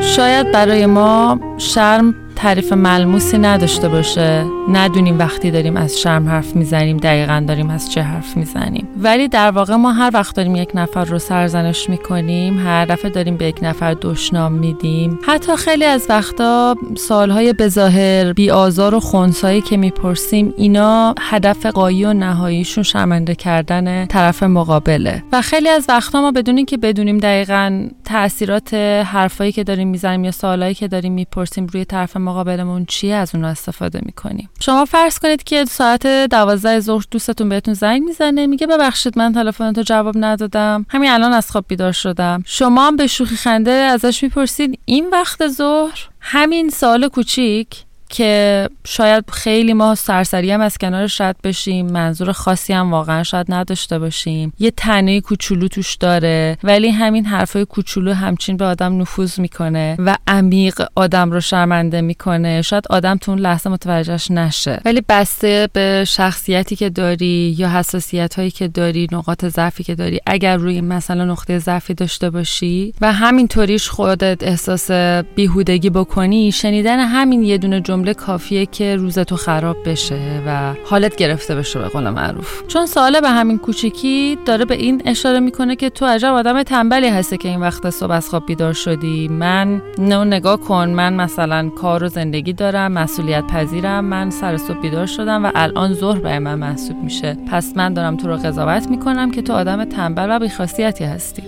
شاید 0.00 0.52
برای 0.52 0.86
ما 0.86 1.40
شرم 1.58 2.14
تعریف 2.36 2.72
ملموسی 2.72 3.38
نداشته 3.38 3.88
باشه. 3.88 4.44
ندونیم 4.72 5.18
وقتی 5.18 5.50
داریم 5.50 5.76
از 5.76 6.00
شرم 6.00 6.28
حرف 6.28 6.56
می‌زنیم 6.56 6.96
دقیقا 6.96 7.44
داریم 7.48 7.70
از 7.70 7.92
چه 7.92 8.02
حرف 8.02 8.36
می‌زنیم. 8.36 8.88
ولی 8.96 9.28
در 9.28 9.50
واقع 9.50 9.74
ما 9.74 9.92
هر 9.92 10.10
وقت 10.14 10.36
داریم 10.36 10.56
یک 10.56 10.70
نفر 10.74 11.04
رو 11.04 11.18
سرزنش 11.18 11.90
می‌کنیم 11.90 12.66
هر 12.66 12.84
دفعه 12.84 13.10
داریم 13.10 13.36
به 13.36 13.44
یک 13.44 13.58
نفر 13.62 13.96
دشنام 14.02 14.52
میدیم. 14.52 15.18
حتی 15.26 15.56
خیلی 15.56 15.84
از 15.84 16.06
وقتا 16.08 16.76
سالهای 16.96 17.52
بظاهر 17.52 18.32
بی 18.32 18.50
آزار 18.50 18.94
و 18.94 19.00
خونسایی 19.00 19.60
که 19.60 19.76
می‌پرسیم 19.76 20.54
اینا 20.56 21.14
هدف 21.20 21.66
قایی 21.66 22.04
و 22.04 22.12
نهاییشون 22.12 22.84
شرمنده 22.84 23.34
کردن 23.34 24.06
طرف 24.06 24.42
مقابله. 24.42 25.22
و 25.32 25.42
خیلی 25.42 25.68
از 25.68 25.86
وقتا 25.88 26.20
ما 26.20 26.30
بدونیم 26.30 26.66
که 26.66 26.76
بدونیم 26.76 27.18
دقیقا 27.18 27.88
تاثیرات 28.04 28.74
حرفایی 29.06 29.52
که 29.52 29.64
داریم 29.64 29.88
می‌زنیم 29.88 30.24
یا 30.24 30.30
سوالایی 30.30 30.74
که 30.74 30.88
داریم 30.88 31.12
می‌پرسیم 31.12 31.66
روی 31.66 31.84
طرف 31.84 32.16
مقابلمون 32.34 32.84
چیه 32.84 33.14
از 33.14 33.34
اون 33.34 33.44
استفاده 33.44 34.00
می‌کنیم. 34.02 34.50
شما 34.60 34.84
فرض 34.84 35.18
کنید 35.18 35.42
که 35.42 35.64
ساعت 35.64 36.06
دوازده 36.06 36.80
ظهر 36.80 37.04
دوستتون 37.10 37.48
بهتون 37.48 37.74
زنگ 37.74 38.02
می‌زنه 38.02 38.46
میگه 38.46 38.66
ببخشید 38.66 39.18
من 39.18 39.32
تلفن 39.32 39.72
تو 39.72 39.82
جواب 39.82 40.14
ندادم. 40.16 40.86
همین 40.88 41.10
الان 41.10 41.32
از 41.32 41.50
خواب 41.50 41.64
بیدار 41.68 41.92
شدم. 41.92 42.42
شما 42.46 42.86
هم 42.86 42.96
به 42.96 43.06
شوخی 43.06 43.36
خنده 43.36 43.70
ازش 43.70 44.22
می‌پرسید 44.22 44.78
این 44.84 45.10
وقت 45.10 45.48
ظهر؟ 45.48 46.08
همین 46.20 46.68
سال 46.68 47.08
کوچیک. 47.08 47.68
که 48.08 48.68
شاید 48.86 49.24
خیلی 49.30 49.72
ما 49.72 49.94
سرسری 49.94 50.50
هم 50.50 50.60
از 50.60 50.78
کنارش 50.78 51.20
رد 51.20 51.36
بشیم 51.44 51.86
منظور 51.86 52.32
خاصی 52.32 52.72
هم 52.72 52.90
واقعا 52.90 53.22
شاید 53.22 53.46
نداشته 53.48 53.98
باشیم. 53.98 54.52
یه 54.58 54.70
تنه 54.70 55.20
کوچولو 55.20 55.68
توش 55.68 55.94
داره 55.94 56.58
ولی 56.64 56.88
همین 56.88 57.24
حرفای 57.24 57.64
کوچولو 57.64 58.12
همچین 58.12 58.56
به 58.56 58.64
آدم 58.64 59.00
نفوذ 59.00 59.40
می‌کنه 59.40 59.96
و 59.98 60.16
عمیق 60.26 60.82
آدم 60.94 61.30
رو 61.30 61.40
شرمنده 61.40 62.00
می‌کنه. 62.00 62.62
شاید 62.62 62.84
آدم 62.90 63.16
تو 63.16 63.30
اون 63.30 63.40
لحظه 63.40 63.70
متوجهش 63.70 64.30
نشه. 64.30 64.80
ولی 64.84 65.02
بسته 65.08 65.68
به 65.72 66.04
شخصیتی 66.08 66.76
که 66.76 66.90
داری 66.90 67.54
یا 67.58 67.68
حساسیت 67.68 68.34
هایی 68.34 68.50
که 68.50 68.68
داری 68.68 69.08
نقاط 69.12 69.44
ضعفی 69.44 69.84
که 69.84 69.94
داری 69.94 70.20
اگر 70.26 70.56
روی 70.56 70.80
مثلا 70.80 71.24
نقطه 71.24 71.58
ضعفی 71.58 71.94
داشته 71.94 72.30
باشی 72.30 72.94
و 73.00 73.12
همینطوریش 73.12 73.88
خودت 73.88 74.42
احساس 74.42 74.90
بیهودگی 75.34 75.90
بکنی 75.90 76.52
شنیدن 76.52 76.98
همین 76.98 77.42
یه 77.42 77.58
دونه 77.58 77.80
جمله 77.94 78.14
کافیه 78.14 78.66
که 78.66 78.96
روزتو 78.96 79.36
خراب 79.36 79.76
بشه 79.86 80.42
و 80.46 80.74
حالت 80.84 81.16
گرفته 81.16 81.54
بشه 81.54 81.78
به 81.78 81.88
قول 81.88 82.10
معروف. 82.10 82.62
چون 82.68 82.86
ساله 82.86 83.20
به 83.20 83.30
همین 83.30 83.58
کوچیکی 83.58 84.38
داره 84.46 84.64
به 84.64 84.74
این 84.74 85.02
اشاره 85.04 85.40
می‌کنه 85.40 85.76
که 85.76 85.90
تو 85.90 86.06
عجب 86.06 86.28
آدم 86.28 86.62
تنبلی 86.62 87.08
هستی 87.08 87.36
که 87.36 87.48
این 87.48 87.60
وقت 87.60 87.90
صبح 87.90 88.10
از 88.10 88.28
خواب 88.28 88.46
بیدار 88.46 88.72
شدی. 88.72 89.28
من 89.28 89.82
نه 89.98 90.24
نگاه 90.24 90.60
کن. 90.60 90.88
من 90.88 91.14
مثلا 91.14 91.68
کار 91.68 92.04
و 92.04 92.08
زندگی 92.08 92.52
دارم 92.52 92.92
مسئولیت 92.92 93.46
پذیرم. 93.46 94.04
من 94.04 94.30
سر 94.30 94.56
صبح 94.56 94.80
بیدار 94.80 95.06
شدم 95.06 95.44
و 95.44 95.50
الان 95.54 95.94
ظهر 95.94 96.18
به 96.18 96.38
من 96.38 96.54
محسوب 96.54 96.96
میشه. 97.04 97.36
پس 97.50 97.72
من 97.76 97.94
دارم 97.94 98.16
تو 98.16 98.28
رو 98.28 98.36
قضاوت 98.36 98.90
می‌کنم 98.90 99.30
که 99.30 99.42
تو 99.42 99.52
آدم 99.52 99.84
تنبل 99.84 100.36
و 100.36 100.38
بیخاصیتی 100.38 101.04
هستی. 101.04 101.42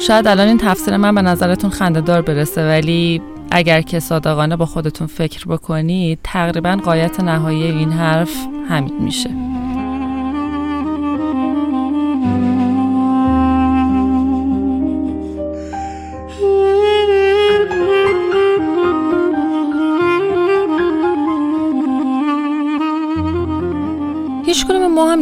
شاید 0.00 0.26
الان 0.26 0.48
این 0.48 0.58
تفسیر 0.58 0.96
من 0.96 1.14
به 1.14 1.22
نظرتون 1.22 1.70
خندهدار 1.70 2.22
برسه 2.22 2.68
ولی 2.68 3.22
اگر 3.50 3.82
که 3.82 4.00
صادقانه 4.00 4.56
با 4.56 4.66
خودتون 4.66 5.06
فکر 5.06 5.46
بکنید 5.46 6.18
تقریبا 6.24 6.80
قایت 6.84 7.20
نهایی 7.20 7.62
این 7.62 7.92
حرف 7.92 8.36
همین 8.68 9.02
میشه. 9.02 9.30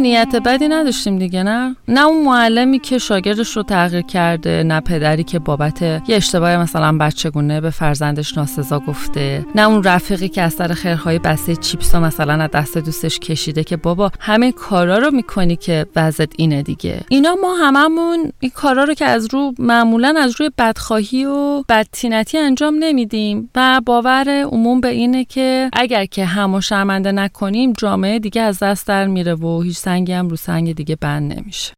نیت 0.08 0.36
بدی 0.36 0.68
نداشتیم 0.68 1.18
دیگه 1.18 1.42
نه؟ 1.42 1.76
نه 1.88 2.06
اون 2.06 2.24
معلمی 2.24 2.78
که 2.78 2.98
شاگردش 2.98 3.56
رو 3.56 3.62
تغییر 3.62 4.02
کرده 4.02 4.62
نه 4.62 4.80
پدری 4.80 5.24
که 5.24 5.38
بابت 5.38 5.82
یه 5.82 6.02
اشتباه 6.08 6.56
مثلا 6.56 6.98
بچگونه 6.98 7.60
به 7.60 7.70
فرزندش 7.70 8.38
ناسزا 8.38 8.78
گفته 8.80 9.46
نه 9.54 9.68
اون 9.68 9.82
رفیقی 9.82 10.28
که 10.28 10.42
از 10.42 10.52
سر 10.52 10.68
خیرهای 10.68 11.18
بسته 11.18 11.56
چیپس 11.56 11.94
مثلا 11.94 12.42
از 12.42 12.50
دست 12.50 12.78
دوستش 12.78 13.18
کشیده 13.18 13.64
که 13.64 13.76
بابا 13.76 14.10
همه 14.20 14.52
کارا 14.52 14.98
رو 14.98 15.10
می‌کنی 15.10 15.56
که 15.56 15.86
وضعت 15.96 16.32
اینه 16.36 16.62
دیگه. 16.62 17.00
اینا 17.08 17.34
ما 17.42 17.54
هممون 17.54 18.32
این 18.40 18.50
کارا 18.54 18.84
رو 18.84 18.94
که 18.94 19.04
از 19.04 19.28
رو 19.32 19.52
معمولا 19.58 20.14
از 20.18 20.40
روی 20.40 20.50
بدخواهی 20.58 21.24
و 21.24 21.62
بدتینتی 21.68 22.38
انجام 22.38 22.74
نمیدیم 22.78 23.50
و 23.54 23.80
باور 23.86 24.28
عموم 24.52 24.80
به 24.80 24.88
اینه 24.88 25.24
که 25.24 25.70
اگر 25.72 26.04
که 26.04 26.24
همو 26.24 26.60
شرمنده 26.60 27.12
نکنیم 27.12 27.72
جامعه 27.72 28.18
دیگه 28.18 28.42
از 28.42 28.58
دست 28.58 28.88
در 28.88 29.06
میره 29.06 29.34
و 29.34 29.62
هیچ 29.62 29.76
سنگی 29.98 30.12
هم 30.12 30.28
رو 30.28 30.36
سنگ 30.36 30.74
دیگه 30.74 30.96
بند 30.96 31.32
نمیشه. 31.32 31.72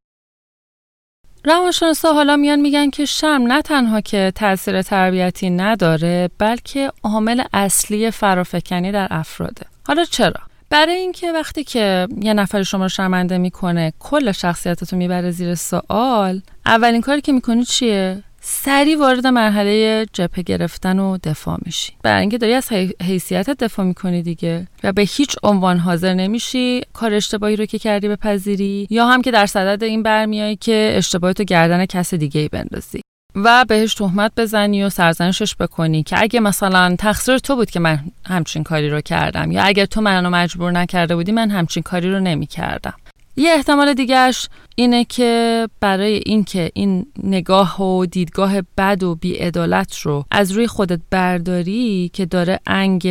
روانشناسا 1.45 2.13
حالا 2.13 2.37
میان 2.37 2.61
میگن 2.61 2.91
که 2.91 3.05
شرم 3.05 3.43
نه 3.53 3.63
تنها 3.63 4.01
که 4.01 4.33
تاثیر 4.35 4.83
تربیتی 4.83 5.51
نداره 5.51 6.31
بلکه 6.39 6.93
عامل 7.03 7.43
اصلی 7.53 8.11
فرافکنی 8.11 8.93
در 8.93 9.09
افراده. 9.11 9.67
حالا 9.87 10.05
چرا؟ 10.05 10.41
برای 10.71 10.95
اینکه 10.95 11.33
وقتی 11.33 11.65
که 11.65 12.09
یه 12.23 12.35
نفر 12.35 12.63
شما 12.63 12.83
رو 12.83 12.89
شرمنده 12.89 13.39
می‌کنه 13.39 13.93
کل 13.99 14.33
شخصیتتو 14.33 14.97
می‌بره 14.97 15.31
زیر 15.31 15.55
سوال 15.55 16.43
اولین 16.67 17.01
کاری 17.01 17.21
که 17.21 17.33
می‌کنی 17.33 17.65
چیه؟ 17.65 18.23
سری 18.53 18.95
وارد 18.95 19.27
مرحله 19.27 20.07
جبهه 20.13 20.43
گرفتن 20.43 20.99
و 20.99 21.19
دفاع 21.25 21.59
میشی. 21.65 21.93
برای 22.03 22.21
اینکه 22.21 22.39
داری 22.39 22.55
از 22.55 22.73
حیثیت 23.03 23.51
دفاع 23.51 23.87
می‌کنی 23.87 24.23
دیگه 24.23 24.67
و 24.85 24.93
به 24.93 25.03
هیچ 25.03 25.37
عنوان 25.43 25.79
حاضر 25.79 26.15
نمیشی 26.15 26.81
کار 26.93 27.15
اشتباهی 27.15 27.57
رو 27.57 27.67
که 27.67 27.79
کردی 27.79 28.09
به 28.09 28.17
پذیری 28.17 28.87
یا 28.91 29.07
هم 29.07 29.23
که 29.23 29.31
در 29.31 29.47
صدد 29.47 29.83
این 29.83 30.03
برمیایی 30.03 30.57
که 30.57 30.93
اشتباهی 30.95 31.35
تو 31.35 31.45
گردن 31.45 31.87
کس 31.87 32.15
دیگه 32.15 32.41
ای 32.41 32.49
بندازی. 32.49 33.01
و 33.35 33.65
بهش 33.69 33.95
تهمت 33.95 34.33
بزنی 34.37 34.83
و 34.83 34.89
سرزنشش 34.89 35.57
بکنی 35.57 36.03
که 36.03 36.23
اگه 36.23 36.41
مثلا 36.41 36.97
تقصیر 36.99 37.39
تو 37.39 37.57
بود 37.57 37.71
که 37.71 37.81
من 37.81 37.99
همچین 38.27 38.63
کاری 38.63 38.91
رو 38.91 39.01
کردم 39.01 39.53
یا 39.53 39.63
اگر 39.63 39.85
تو 39.85 40.01
منو 40.01 40.31
مجبور 40.31 40.73
نکرده 40.73 41.17
بودی 41.17 41.33
من 41.33 41.51
همچین 41.51 41.83
کاری 41.83 42.11
رو 42.11 42.21
نمی‌کردم. 42.21 42.95
یه 43.37 43.51
احتمال 43.53 43.95
دیگهش 43.95 44.49
اینه 44.75 45.05
که 45.05 45.69
برای 45.81 46.21
اینکه 46.27 46.71
این 46.75 47.07
نگاه 47.23 47.83
و 47.83 48.07
دیدگاه 48.07 48.63
بد 48.79 49.03
و 49.03 49.15
بیعدالت 49.15 49.97
رو 49.97 50.25
از 50.31 50.53
روی 50.53 50.67
خودت 50.67 51.01
برداری 51.11 52.11
که 52.13 52.27
داره 52.27 52.61
انگ 52.67 53.09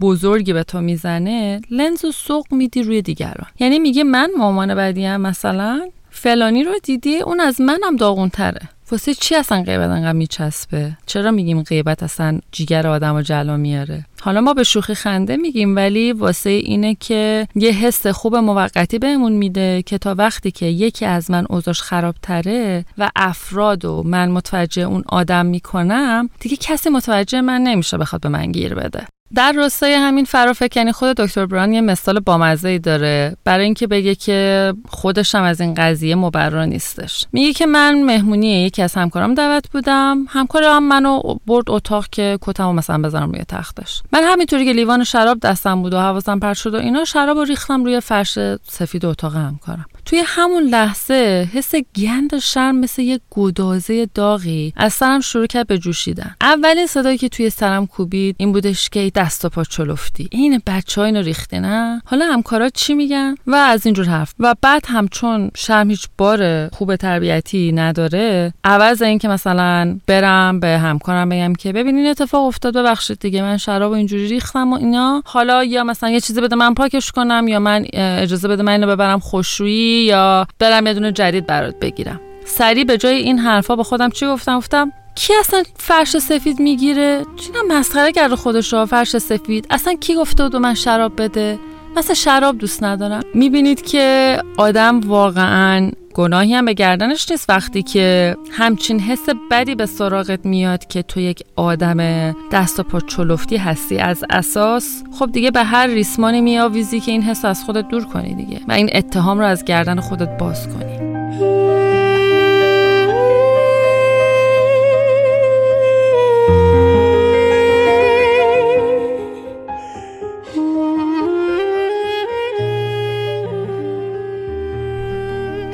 بزرگی 0.00 0.52
به 0.52 0.62
تو 0.62 0.80
می‌زنه 0.80 1.60
لنز 1.70 2.04
و 2.04 2.12
سوق 2.12 2.46
میدی 2.50 2.82
روی 2.82 3.02
دیگران. 3.02 3.46
یعنی 3.58 3.78
میگه 3.78 4.04
من 4.04 4.30
مامان 4.38 4.74
بدیم 4.74 5.16
مثلا 5.16 5.88
فلانی 6.10 6.64
رو 6.64 6.72
دیدی 6.82 7.16
اون 7.16 7.40
از 7.40 7.60
منم 7.60 7.96
داغونتره. 7.96 8.60
واسه 8.92 9.14
چی 9.14 9.34
اصلا 9.34 9.62
غیبت 9.62 9.88
انقدر 9.88 10.12
میچسبه؟ 10.12 10.96
چرا 11.06 11.30
میگیم 11.30 11.62
غیبت 11.62 12.02
اصلا 12.02 12.40
جیگر 12.52 12.86
آدم 12.86 13.14
و 13.14 13.22
جلا 13.22 13.56
میاره؟ 13.56 14.04
حالا 14.20 14.40
ما 14.40 14.54
به 14.54 14.62
شوخی 14.62 14.94
خنده 14.94 15.36
میگیم 15.36 15.76
ولی 15.76 16.12
واسه 16.12 16.50
اینه 16.50 16.94
که 16.94 17.48
یه 17.54 17.70
حس 17.70 18.06
خوب 18.06 18.36
موقتی 18.36 18.98
بهمون 18.98 19.32
میده 19.32 19.82
که 19.82 19.98
تا 19.98 20.14
وقتی 20.14 20.50
که 20.50 20.66
یکی 20.66 21.06
از 21.06 21.30
من 21.30 21.46
اوضاش 21.50 21.82
خرابتره 21.82 22.84
و 22.98 23.10
افراد 23.16 23.84
و 23.84 24.02
من 24.06 24.30
متوجه 24.30 24.82
اون 24.82 25.04
آدم 25.08 25.46
می‌کنم 25.46 26.30
دیگه 26.40 26.56
کسی 26.56 26.90
متوجه 26.90 27.40
من 27.40 27.60
نمیشه 27.60 27.98
بخواد 27.98 28.22
به 28.22 28.28
من 28.28 28.52
گیر 28.52 28.74
بده. 28.74 29.06
در 29.34 29.52
راستای 29.52 29.94
همین 29.94 30.24
فرافکنی 30.24 30.92
خود 30.92 31.16
دکتر 31.16 31.46
بران 31.46 31.72
یه 31.72 31.80
مثال 31.80 32.20
بامزه 32.20 32.68
ای 32.68 32.78
داره 32.78 33.36
برای 33.44 33.64
اینکه 33.64 33.86
بگه 33.86 34.14
که 34.14 34.72
خودش 34.88 35.34
هم 35.34 35.42
از 35.42 35.60
این 35.60 35.74
قضیه 35.74 36.14
مبرا 36.14 36.64
نیستش. 36.64 37.26
میگه 37.32 37.52
که 37.52 37.66
من 37.66 38.02
مهمونی 38.02 38.64
یکی 38.64 38.82
از 38.82 38.94
همکارام 38.94 39.34
دعوت 39.34 39.70
بودم. 39.70 40.24
همکارم 40.28 40.82
منو 40.82 41.20
برد 41.46 41.64
اتاق 41.68 42.06
که 42.12 42.38
کتمو 42.40 42.72
مثلا 42.72 42.98
بذارم 42.98 43.30
روی 43.30 43.44
تختش. 43.48 44.02
من 44.12 44.22
همینطوری 44.24 44.64
که 44.64 44.72
لیوان 44.72 45.04
شراب 45.04 45.40
دستم 45.40 45.82
بود 45.82 45.94
و 45.94 45.98
حواسم 45.98 46.38
پرت 46.38 46.56
شد 46.56 46.74
و 46.74 46.78
اینا 46.78 47.04
شراب 47.04 47.36
رو 47.36 47.44
ریختم 47.44 47.84
روی 47.84 48.00
فرش 48.00 48.38
سفید 48.68 49.06
اتاق 49.06 49.36
همکارم. 49.36 49.86
توی 50.04 50.22
همون 50.26 50.62
لحظه 50.62 51.48
حس 51.54 51.74
گند 51.96 52.38
شرم 52.38 52.76
مثل 52.76 53.02
یه 53.02 53.20
گدازه 53.30 54.08
داغی 54.14 54.72
از 54.76 54.92
سرم 54.92 55.20
شروع 55.20 55.46
کرد 55.46 55.66
به 55.66 55.78
جوشیدن. 55.78 56.34
اولین 56.40 56.86
صدایی 56.86 57.18
که 57.18 57.28
توی 57.28 57.50
سرم 57.50 57.86
کوبید 57.86 58.36
این 58.38 58.52
بودش 58.52 58.88
که 58.88 59.00
دست 59.20 59.44
و 59.44 59.48
پا 59.48 59.64
چلفتی. 59.64 60.28
این 60.30 60.62
بچه 60.66 61.00
اینو 61.00 61.22
ریخته 61.22 61.60
نه؟ 61.60 62.02
حالا 62.04 62.24
همکارا 62.24 62.68
چی 62.68 62.94
میگن؟ 62.94 63.34
و 63.46 63.54
از 63.54 63.86
اینجور 63.86 64.06
حرف. 64.06 64.34
و 64.40 64.54
بعد 64.62 64.84
هم 64.88 65.08
چون 65.08 65.50
شرم 65.56 65.90
هیچ 65.90 66.08
بار 66.18 66.68
خوب 66.68 66.96
تربیتی 66.96 67.72
نداره 67.72 68.52
عوض 68.64 69.02
این 69.02 69.18
که 69.18 69.28
مثلا 69.28 69.98
برم 70.06 70.60
به 70.60 70.68
همکارم 70.68 71.28
بگم 71.28 71.52
که 71.54 71.72
ببین 71.72 71.96
این 71.96 72.06
اتفاق 72.06 72.46
افتاد 72.46 72.76
ببخشید 72.76 73.18
دیگه 73.18 73.42
من 73.42 73.56
شراب 73.56 73.92
اینجوری 73.92 74.28
ریختم 74.28 74.72
و 74.72 74.76
اینا. 74.76 75.22
حالا 75.26 75.64
یا 75.64 75.84
مثلا 75.84 76.10
یه 76.10 76.20
چیزی 76.20 76.40
بده 76.40 76.56
من 76.56 76.74
پاکش 76.74 77.12
کنم 77.12 77.48
یا 77.48 77.58
من 77.58 77.86
اجازه 77.92 78.48
بده 78.48 78.62
من 78.62 78.72
اینو 78.72 78.86
ببرم 78.86 79.18
خوشرویی 79.18 80.04
یا 80.04 80.46
برم 80.58 80.86
یه 80.86 80.94
دونه 80.94 81.12
جدید 81.12 81.46
برات 81.46 81.74
بگیرم. 81.80 82.20
سریع 82.44 82.84
به 82.84 82.98
جای 82.98 83.16
این 83.16 83.38
حرفا 83.38 83.76
با 83.76 83.82
خودم 83.82 84.10
چی 84.10 84.26
گفتم؟ 84.26 84.58
گفتم 84.58 84.92
کی 85.14 85.32
اصلا 85.40 85.62
فرش 85.76 86.18
سفید 86.18 86.60
می‌گیره؟ 86.60 87.24
چینا 87.36 87.60
مسخره 87.68 88.12
کرده 88.12 88.36
خودش 88.36 88.72
رو 88.72 88.86
فرش 88.86 89.18
سفید؟ 89.18 89.66
اصلا 89.70 89.94
کی 89.94 90.14
گفته 90.14 90.42
بود 90.42 90.56
من 90.56 90.74
شراب 90.74 91.22
بده؟ 91.22 91.58
مثلا 91.96 92.14
شراب 92.14 92.58
دوست 92.58 92.82
ندارم. 92.82 93.22
می‌بینید 93.34 93.82
که 93.82 94.38
آدم 94.56 95.00
واقعا 95.00 95.90
گناهی 96.14 96.54
هم 96.54 96.64
به 96.64 96.74
گردنش 96.74 97.30
نیست 97.30 97.50
وقتی 97.50 97.82
که 97.82 98.36
همچین 98.52 99.00
حس 99.00 99.28
بدی 99.50 99.74
به 99.74 99.86
سراغت 99.86 100.46
میاد 100.46 100.86
که 100.86 101.02
تو 101.02 101.20
یک 101.20 101.42
آدم 101.56 102.32
دست 102.52 102.80
و 102.80 102.82
پا 102.82 103.00
چلفتی 103.00 103.56
هستی. 103.56 103.98
از 103.98 104.24
اساس 104.30 105.02
خب 105.18 105.32
دیگه 105.32 105.50
به 105.50 105.64
هر 105.64 105.86
ریسمانی 105.86 106.40
میآویزی 106.40 107.00
که 107.00 107.12
این 107.12 107.22
حس 107.22 107.44
از 107.44 107.64
خودت 107.64 107.88
دور 107.88 108.04
کنی 108.04 108.34
دیگه 108.34 108.60
و 108.68 108.72
این 108.72 108.90
اتهام 108.94 109.38
رو 109.38 109.44
از 109.44 109.64
گردن 109.64 110.00
خودت 110.00 110.38
باز 110.38 110.68
کنی. 110.68 111.69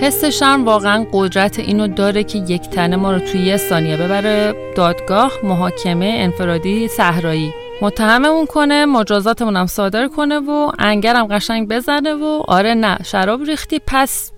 حس 0.01 0.25
شرم 0.25 0.65
واقعا 0.65 1.07
قدرت 1.13 1.59
اینو 1.59 1.89
داره 1.89 2.25
که 2.25 2.39
یک 2.39 2.63
تنه 2.63 2.97
ما 2.97 3.13
رو 3.13 3.19
توی 3.19 3.41
یه 3.41 3.57
ثانیه 3.57 3.97
ببره. 3.97 4.55
دادگاه 4.77 5.33
محاکمه 5.43 6.15
انفرادی 6.19 6.89
صحرایی. 6.89 7.53
متهممون 7.83 8.47
کنه 8.47 8.87
مجازاتمون 8.87 9.57
هم 9.57 9.67
صادر 9.67 10.09
کنه 10.09 10.39
و 10.39 10.73
انگرم 10.79 11.27
قشنگ 11.27 11.69
بزنه 11.69 12.15
و 12.15 12.43
آره 12.49 12.75
نه 12.75 12.99
شراب 13.05 13.43
ریختی 13.43 13.81
پس 13.87 14.33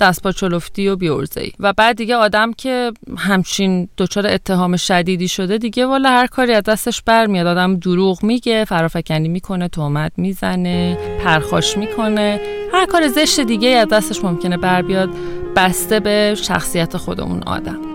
دست 0.00 0.22
با 0.22 0.32
چلفتی 0.32 0.88
و 0.88 0.96
بیورزهی 0.96 1.52
و 1.60 1.72
بعد 1.72 1.96
دیگه 1.96 2.16
آدم 2.16 2.52
که 2.52 2.92
همچین 3.18 3.88
دچار 3.98 4.26
اتهام 4.26 4.76
شدیدی 4.76 5.28
شده 5.28 5.58
دیگه 5.58 5.86
والا 5.86 6.10
هر 6.10 6.26
کاری 6.26 6.52
از 6.52 6.62
دستش 6.62 7.02
برمیاد. 7.02 7.46
آدم 7.46 7.76
دروغ 7.76 8.24
میگه 8.24 8.64
فرافکنی 8.64 9.28
می‌کنه 9.28 9.68
تهمت 9.68 10.12
می‌زنه 10.16 10.98
پرخاش 11.24 11.76
می‌کنه. 11.76 12.40
هر 12.72 12.86
کار 12.86 13.08
زشت 13.08 13.40
دیگه 13.40 13.68
از 13.68 13.88
دستش 13.88 14.24
ممکنه 14.24 14.56
بر 14.56 14.82
بیاد 14.82 15.10
بسته 15.56 16.00
به 16.00 16.34
شخصیت 16.42 16.96
خودمون 16.96 17.42
آدم. 17.42 17.93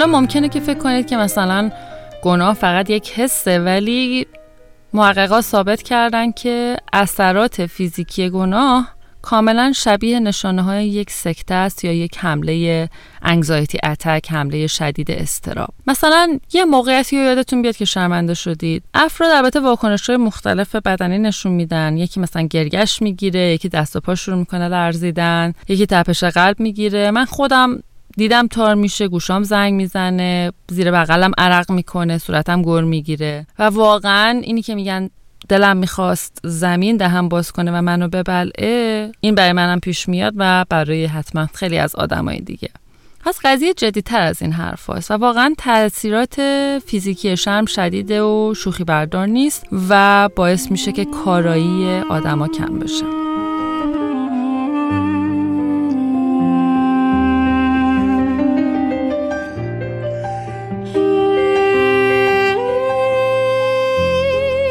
حالا 0.00 0.18
ممکنه 0.20 0.48
که 0.48 0.60
فکر 0.60 0.78
کنید 0.78 1.06
که 1.06 1.16
مثلا 1.16 1.70
گناه 2.22 2.54
فقط 2.54 2.90
یک 2.90 3.12
حسه 3.12 3.58
ولی 3.58 4.26
محققا 4.92 5.40
ثابت 5.40 5.82
کردن 5.82 6.32
که 6.32 6.76
اثرات 6.92 7.66
فیزیکی 7.66 8.30
گناه 8.30 8.94
کاملا 9.22 9.72
شبیه 9.76 10.20
نشانه 10.20 10.62
های 10.62 10.88
یک 10.88 11.10
سکته 11.10 11.54
است 11.54 11.84
یا 11.84 11.92
یک 11.92 12.18
حمله 12.18 12.88
انگزایتی 13.22 13.78
اتک 13.84 14.32
حمله 14.32 14.66
شدید 14.66 15.10
استراب 15.10 15.68
مثلا 15.86 16.38
یه 16.52 16.64
موقعیتی 16.64 17.18
رو 17.18 17.24
یادتون 17.24 17.62
بیاد 17.62 17.76
که 17.76 17.84
شرمنده 17.84 18.34
شدید. 18.34 18.82
افراد 18.94 19.30
البته 19.30 19.60
واکنش 19.60 20.06
های 20.06 20.16
مختلف 20.16 20.76
بدنی 20.76 21.18
نشون 21.18 21.52
میدن. 21.52 21.96
یکی 21.96 22.20
مثلا 22.20 22.42
گرگش 22.42 23.02
می‌گیره 23.02 23.40
یکی 23.40 23.68
دست 23.68 23.96
و 23.96 24.00
پا 24.00 24.14
شروع 24.14 24.36
می‌کنه 24.36 24.68
لرزیدن 24.68 25.52
یکی 25.68 25.86
تپش 25.86 26.24
قلب 26.24 26.60
می‌گیره. 26.60 27.10
من 27.10 27.24
خودم 27.24 27.82
دیدم 28.16 28.46
تار 28.46 28.74
میشه 28.74 29.08
گوشام 29.08 29.42
زنگ 29.42 29.74
می‌زنه 29.74 30.52
زیر 30.70 30.90
بغلم 30.90 31.32
عرق 31.38 31.70
می‌کنه 31.70 32.18
صورتم 32.18 32.62
گر 32.62 32.80
می‌گیره. 32.80 33.46
و 33.58 33.62
واقعا 33.62 34.40
اینی 34.44 34.62
که 34.62 34.74
میگن 34.74 35.10
دلم 35.48 35.76
می‌خواست 35.76 36.38
زمین 36.44 36.96
دهم 36.96 37.28
باز 37.28 37.52
کنه 37.52 37.70
و 37.78 37.82
منو 37.82 38.08
ببلعه 38.08 39.12
این 39.20 39.34
برای 39.34 39.52
منم 39.52 39.80
پیش 39.80 40.08
میاد 40.08 40.32
و 40.36 40.64
برای 40.68 41.04
حتما 41.04 41.46
خیلی 41.54 41.78
از 41.78 41.94
آدمای 41.94 42.40
دیگه. 42.40 42.68
پس 43.24 43.38
قضیه 43.44 43.74
جدیتر 43.74 44.22
از 44.22 44.42
این 44.42 44.52
حرف 44.52 44.90
هست 44.90 45.10
و 45.10 45.14
واقعا 45.14 45.54
تاثیرات 45.58 46.40
فیزیکی 46.86 47.36
شرم 47.36 47.66
شدیده 47.66 48.22
و 48.22 48.54
شوخی 48.54 48.84
بردار 48.84 49.26
نیست 49.26 49.66
و 49.88 50.28
باعث 50.36 50.70
میشه 50.70 50.92
که 50.92 51.04
کارایی 51.04 52.00
آدما 52.10 52.48
کم 52.48 52.78
بشه. 52.78 53.29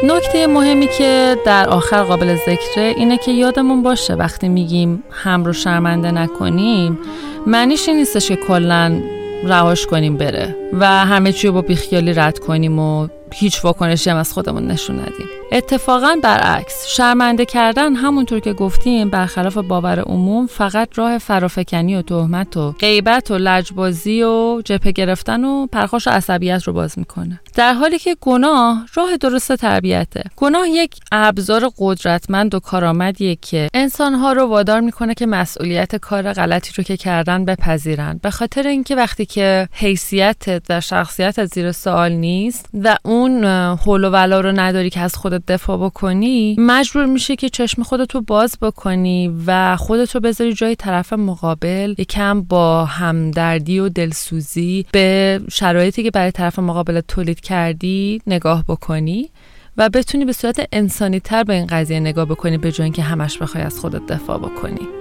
نکته 0.04 0.46
مهمی 0.46 0.88
که 0.98 1.36
در 1.46 1.68
آخر 1.68 2.02
قابل 2.02 2.36
ذکره 2.36 2.94
اینه 2.96 3.18
که 3.18 3.30
یادمون 3.32 3.82
باشه 3.82 4.14
وقتی 4.14 4.48
میگیم 4.48 5.04
هم 5.10 5.44
رو 5.44 5.52
شرمنده 5.52 6.10
نکنیم 6.10 6.98
معنیش 7.46 7.88
این 7.88 7.96
نیستش 7.96 8.28
که 8.28 8.36
کلا 8.36 9.02
رهاش 9.44 9.86
کنیم 9.86 10.16
بره. 10.16 10.59
و 10.72 10.86
همه 10.86 11.32
چی 11.32 11.46
رو 11.46 11.52
با 11.52 11.62
بیخیالی 11.62 12.12
رد 12.12 12.38
کنیم 12.38 12.78
و 12.78 13.08
هیچ 13.32 13.64
واکنشی 13.64 14.10
هم 14.10 14.16
از 14.16 14.32
خودمون 14.32 14.66
نشون 14.66 14.98
ندیم. 14.98 15.26
اتفاقا 15.52 16.16
برعکس 16.22 16.86
شرمنده 16.88 17.44
کردن 17.44 17.94
همونطور 17.94 18.40
که 18.40 18.52
گفتیم 18.52 19.10
برخلاف 19.10 19.56
باور 19.56 20.00
عموم 20.00 20.46
فقط 20.46 20.88
راه 20.94 21.18
فرافکنی 21.18 21.96
و 21.96 22.02
تهمت 22.02 22.56
و 22.56 22.72
غیبت 22.72 23.30
و 23.30 23.38
لجبازی 23.38 24.22
و 24.22 24.62
جپه 24.64 24.92
گرفتن 24.92 25.44
و 25.44 25.66
پرخاش 25.66 26.06
و 26.06 26.10
عصبیت 26.10 26.62
رو 26.62 26.72
باز 26.72 26.98
می‌کنه. 26.98 27.40
در 27.54 27.72
حالی 27.72 27.98
که 27.98 28.16
گناه 28.20 28.86
راه 28.94 29.16
درست 29.16 29.56
تربیته 29.56 30.22
گناه 30.36 30.68
یک 30.68 30.94
ابزار 31.12 31.70
قدرتمند 31.78 32.54
و 32.54 32.60
کارآمدیه 32.60 33.36
که 33.36 33.68
انسانها 33.74 34.32
رو 34.32 34.46
وادار 34.46 34.80
می‌کنه 34.80 35.14
که 35.14 35.26
مسئولیت 35.26 35.96
کار 35.96 36.32
غلطی 36.32 36.72
رو 36.76 36.84
که 36.84 36.96
کردن 36.96 37.44
بپذیرن. 37.44 38.20
به 38.22 38.30
خاطر 38.30 38.66
اینکه 38.66 38.96
وقتی 38.96 39.26
که 39.26 39.68
حیثیتت 39.72 40.59
و 40.68 40.80
شخصیت 40.80 41.44
زیر 41.44 41.72
سوال 41.72 42.12
نیست 42.12 42.68
و 42.74 42.96
اون 43.04 43.44
حول 43.74 44.04
و 44.04 44.10
ولا 44.10 44.40
رو 44.40 44.52
نداری 44.52 44.90
که 44.90 45.00
از 45.00 45.16
خودت 45.16 45.46
دفاع 45.46 45.76
بکنی 45.76 46.56
مجبور 46.58 47.06
میشه 47.06 47.36
که 47.36 47.48
چشم 47.48 47.82
خودتو 47.82 48.20
باز 48.20 48.58
بکنی 48.62 49.34
و 49.46 49.76
خودتو 49.76 50.20
بذاری 50.20 50.52
جای 50.52 50.76
طرف 50.76 51.12
مقابل 51.12 51.94
یکم 51.98 52.42
با 52.42 52.84
همدردی 52.84 53.78
و 53.78 53.88
دلسوزی 53.88 54.86
به 54.92 55.40
شرایطی 55.50 56.02
که 56.02 56.10
برای 56.10 56.30
طرف 56.30 56.58
مقابل 56.58 57.00
تولید 57.00 57.40
کردی 57.40 58.22
نگاه 58.26 58.64
بکنی 58.68 59.30
و 59.76 59.88
بتونی 59.88 60.24
به 60.24 60.32
صورت 60.32 60.68
انسانی 60.72 61.20
تر 61.20 61.44
به 61.44 61.54
این 61.54 61.66
قضیه 61.66 62.00
نگاه 62.00 62.24
بکنی 62.24 62.58
به 62.58 62.72
جای 62.72 62.84
اینکه 62.84 63.02
همش 63.02 63.38
بخوای 63.38 63.64
از 63.64 63.78
خودت 63.78 64.06
دفاع 64.06 64.38
بکنی. 64.38 64.99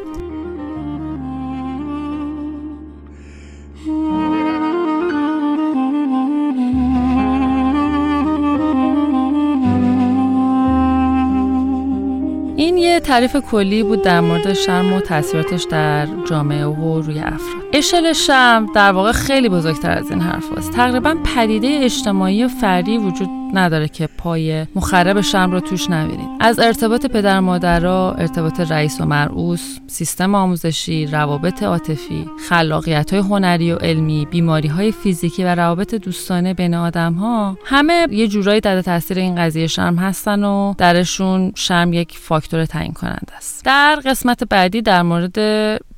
تعریف 13.00 13.36
کلی 13.36 13.84
بود 13.84 14.02
در 14.02 14.22
مورد 14.22 14.54
شرم 14.54 14.94
و 14.94 15.00
تاثیراتش 15.00 15.64
در 15.64 16.08
جامعه 16.26 16.66
و 16.66 17.02
روی 17.02 17.20
افراد 17.20 17.64
اشل 17.74 18.14
شرم 18.14 18.66
در 18.76 18.92
واقع 18.92 19.12
خیلی 19.12 19.50
بزرگتر 19.50 19.92
از 19.92 20.12
این 20.12 20.22
حرف 20.22 20.58
هست. 20.58 20.72
تقریبا 20.72 21.16
پدیده 21.36 21.80
اجتماعی 21.82 22.44
و 22.44 22.48
فردی 22.48 22.98
وجود 22.98 23.39
نداره 23.54 23.88
که 23.88 24.08
پای 24.08 24.66
مخرب 24.76 25.22
شرم 25.22 25.52
رو 25.52 25.60
توش 25.60 25.90
نبینید. 25.90 26.30
از 26.40 26.60
ارتباط 26.60 27.06
پدر 27.06 27.40
مادرها 27.40 28.12
ارتباط 28.12 28.60
رئیس 28.60 29.02
و 29.02 29.06
مرعوس 29.06 29.78
سیستم 29.88 30.36
آموزشی 30.36 31.06
روابط 31.06 31.64
عاطفی 31.64 32.26
خلاقیت 32.50 33.14
های 33.14 33.20
هنری 33.20 33.72
و 33.72 33.76
علمی 33.76 34.28
بیماری 34.32 34.68
های 34.68 34.92
فیزیکی 34.92 35.44
و 35.44 35.56
روابط 35.56 35.96
دوستانه 35.96 36.54
بین 36.54 36.74
آدم 36.74 37.14
ها 37.14 37.58
همه 37.66 38.08
یه 38.12 38.28
جورایی 38.28 38.62
در 38.62 38.82
تاثیر 38.82 39.20
این 39.20 39.36
قضیه 39.36 39.68
شرم 39.68 39.96
هستن 39.96 40.44
و 40.44 40.74
درشون 40.78 41.52
شرم 41.56 41.94
یک 41.94 42.18
فاکتور 42.18 42.66
تعیین 42.66 42.94
کننده 42.94 43.36
است. 43.38 43.66
در 43.66 44.02
قسمت 44.06 44.44
بعدی 44.44 44.82
در 44.82 45.02
مورد 45.02 45.38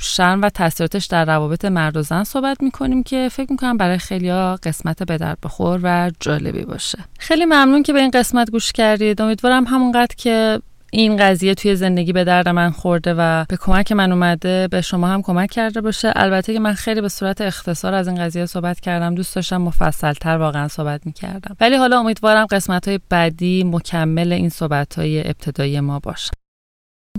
شرم 0.02 0.42
و 0.42 0.50
تاثیراتش 0.50 1.06
در 1.06 1.26
روابط 1.26 1.66
مرد 1.66 1.98
و 1.98 2.02
زن 2.02 2.24
صحبت 2.24 2.64
می‌کنیم 2.64 3.04
که 3.04 3.30
فکر 3.32 3.52
می‌کنم 3.52 3.78
برای 3.78 3.98
خیلیا 3.98 4.60
قسمت 4.64 5.04
به 5.04 5.18
درد 5.18 5.38
بخور 5.44 5.80
و 5.84 6.12
جالبی 6.20 6.66
باشه. 6.66 6.98
خیلی 7.20 7.41
ممنون 7.46 7.84
که 7.84 7.94
به 7.94 8.00
این 8.00 8.12
قسمت 8.12 8.52
گوش 8.52 8.72
کردید. 8.72 9.22
امیدوارم 9.22 9.64
همونقدر 9.64 10.16
که 10.18 10.60
این 10.94 11.18
قضیه 11.18 11.56
توی 11.56 11.76
زندگی 11.76 12.14
به 12.14 12.24
درد 12.24 12.50
من 12.50 12.70
خورده 12.70 13.16
و 13.18 13.46
به 13.50 13.58
کمک 13.58 13.92
من 13.92 14.12
اومده 14.12 14.68
به 14.68 14.82
شما 14.82 15.08
هم 15.08 15.22
کمک 15.22 15.52
کرده 15.52 15.82
باشه. 15.82 16.14
البته 16.16 16.54
که 16.54 16.60
من 16.60 16.74
خیلی 16.74 17.02
به 17.02 17.10
صورت 17.10 17.42
اختصار 17.42 17.94
از 17.94 18.08
این 18.08 18.18
قضیه 18.18 18.46
صحبت 18.46 18.80
کردم. 18.80 19.16
دوست 19.16 19.36
داشتم 19.36 19.58
مفصل 19.58 20.14
تر 20.14 20.38
واقعا 20.38 20.68
صحبت 20.68 21.06
می‌کردم. 21.06 21.56
ولی 21.60 21.76
حالا 21.76 22.00
امیدوارم 22.00 22.46
قسمت 22.46 22.88
های 22.88 23.00
بعدی 23.10 23.64
مکمل 23.64 24.34
این 24.34 24.50
صحبت 24.50 25.00
های 25.00 25.20
ابتدایی 25.28 25.80
ما 25.80 26.00
باشه 26.00 26.32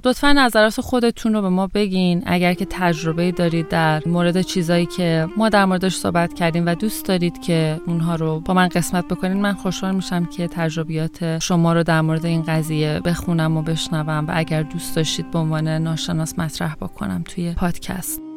لطفا 0.05 0.33
نظرات 0.33 0.81
خودتون 0.81 1.35
رو 1.35 1.43
به 1.43 1.49
ما 1.49 1.67
بگین. 1.67 2.23
اگر 2.27 2.55
که 2.55 2.67
تجربه 2.71 3.33
دارید 3.33 3.69
در 3.69 4.03
مورد 4.07 4.41
چیزایی 4.41 4.87
که 4.87 5.29
ما 5.37 5.49
در 5.49 5.65
موردش 5.65 5.95
صحبت 5.95 6.35
کردیم 6.35 6.67
و 6.67 6.75
دوست 6.75 7.07
دارید 7.07 7.41
که 7.41 7.81
اونها 7.87 8.15
رو 8.15 8.41
با 8.41 8.55
من 8.55 8.69
قسمت 8.69 9.09
بکنین 9.09 9.41
من 9.41 9.53
خوشحال 9.53 9.95
میشم 9.95 10.25
که 10.25 10.49
تجربیات 10.49 11.39
شما 11.39 11.73
رو 11.73 11.83
در 11.83 12.01
مورد 12.01 12.27
این 12.27 12.43
قضیه 12.43 13.01
بخونم 13.05 13.57
و 13.57 13.63
بشنوم 13.63 14.25
و 14.29 14.33
اگر 14.35 14.63
دوست 14.63 14.97
داشتید 14.97 15.31
به 15.31 15.39
عنوان 15.39 15.69
ناشناس 15.69 16.39
مطرح 16.39 16.75
بکنم 16.75 17.25
توی 17.29 17.53
پادکست. 17.53 18.32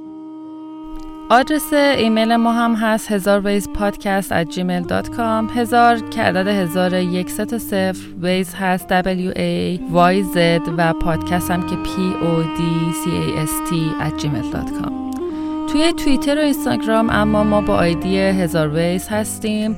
آدرس 1.29 1.73
ایمیل 1.73 2.35
ما 2.35 2.51
هم 2.53 2.75
هست 2.75 3.11
هزار 3.11 3.47
wayz 3.47 3.69
podcast 3.69 4.34
at 4.33 4.47
gmail.com 4.47 5.57
هزار 5.57 5.99
که 6.09 6.21
عدد 6.21 6.47
هزار 6.47 6.93
یک 6.93 7.29
ست 7.29 7.57
صفر 7.57 8.07
wayz 8.21 8.54
هست 8.53 8.88
w 9.01 9.31
a 9.33 9.79
y 9.93 10.35
z 10.35 10.38
و 10.77 10.93
پادکست 10.93 11.51
هم 11.51 11.61
که 11.67 11.75
p 11.75 11.88
o 12.23 12.57
d 12.57 12.61
c 12.93 13.07
a 13.07 13.47
s 13.47 13.69
t 13.69 13.73
at 14.07 14.23
gmail.com 14.23 14.91
توی 15.71 15.93
توییتر 15.93 16.38
و 16.38 16.41
اینستاگرام 16.41 17.09
اما 17.09 17.43
ما 17.43 17.61
با 17.61 17.75
آیدی 17.75 18.17
هزار 18.17 18.69
ویز 18.69 19.07
هستیم 19.07 19.77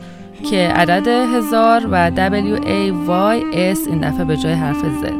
که 0.50 0.58
عدد 0.76 1.08
هزار 1.08 1.88
و 1.92 2.12
w 2.12 2.58
a 2.58 3.10
y 3.10 3.56
s 3.76 3.88
این 3.88 4.10
دفعه 4.10 4.26
به 4.26 4.38
جای 4.38 4.54
حرف 4.54 4.82
z. 4.82 5.12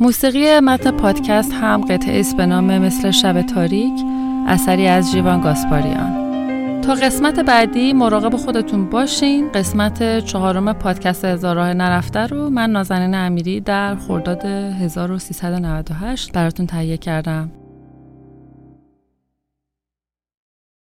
موسیقی 0.00 0.60
متن 0.60 0.90
پادکست 0.90 1.52
هم 1.52 1.80
قطعه 1.80 2.20
است 2.20 2.36
به 2.36 2.46
نام 2.46 2.78
مثل 2.78 3.10
شب 3.10 3.42
تاریک. 3.42 4.00
اثری 4.46 4.86
از 4.86 5.12
جیوان 5.12 5.40
گاسپاریان. 5.40 6.80
تا 6.80 6.94
قسمت 6.94 7.40
بعدی 7.40 7.92
مراقب 7.92 8.36
خودتون 8.36 8.90
باشین. 8.90 9.52
قسمت 9.52 10.18
چهارم 10.18 10.72
پادکست 10.72 11.24
هزار 11.24 11.56
راه 11.56 11.74
نرفته 11.74 12.26
رو 12.26 12.50
من 12.50 12.70
نازنین 12.70 13.14
امیری 13.14 13.60
در 13.60 13.96
خرداد 13.96 14.44
1398 14.44 16.32
براتون 16.32 16.66
تهیه 16.66 16.96
کردم. 16.96 17.50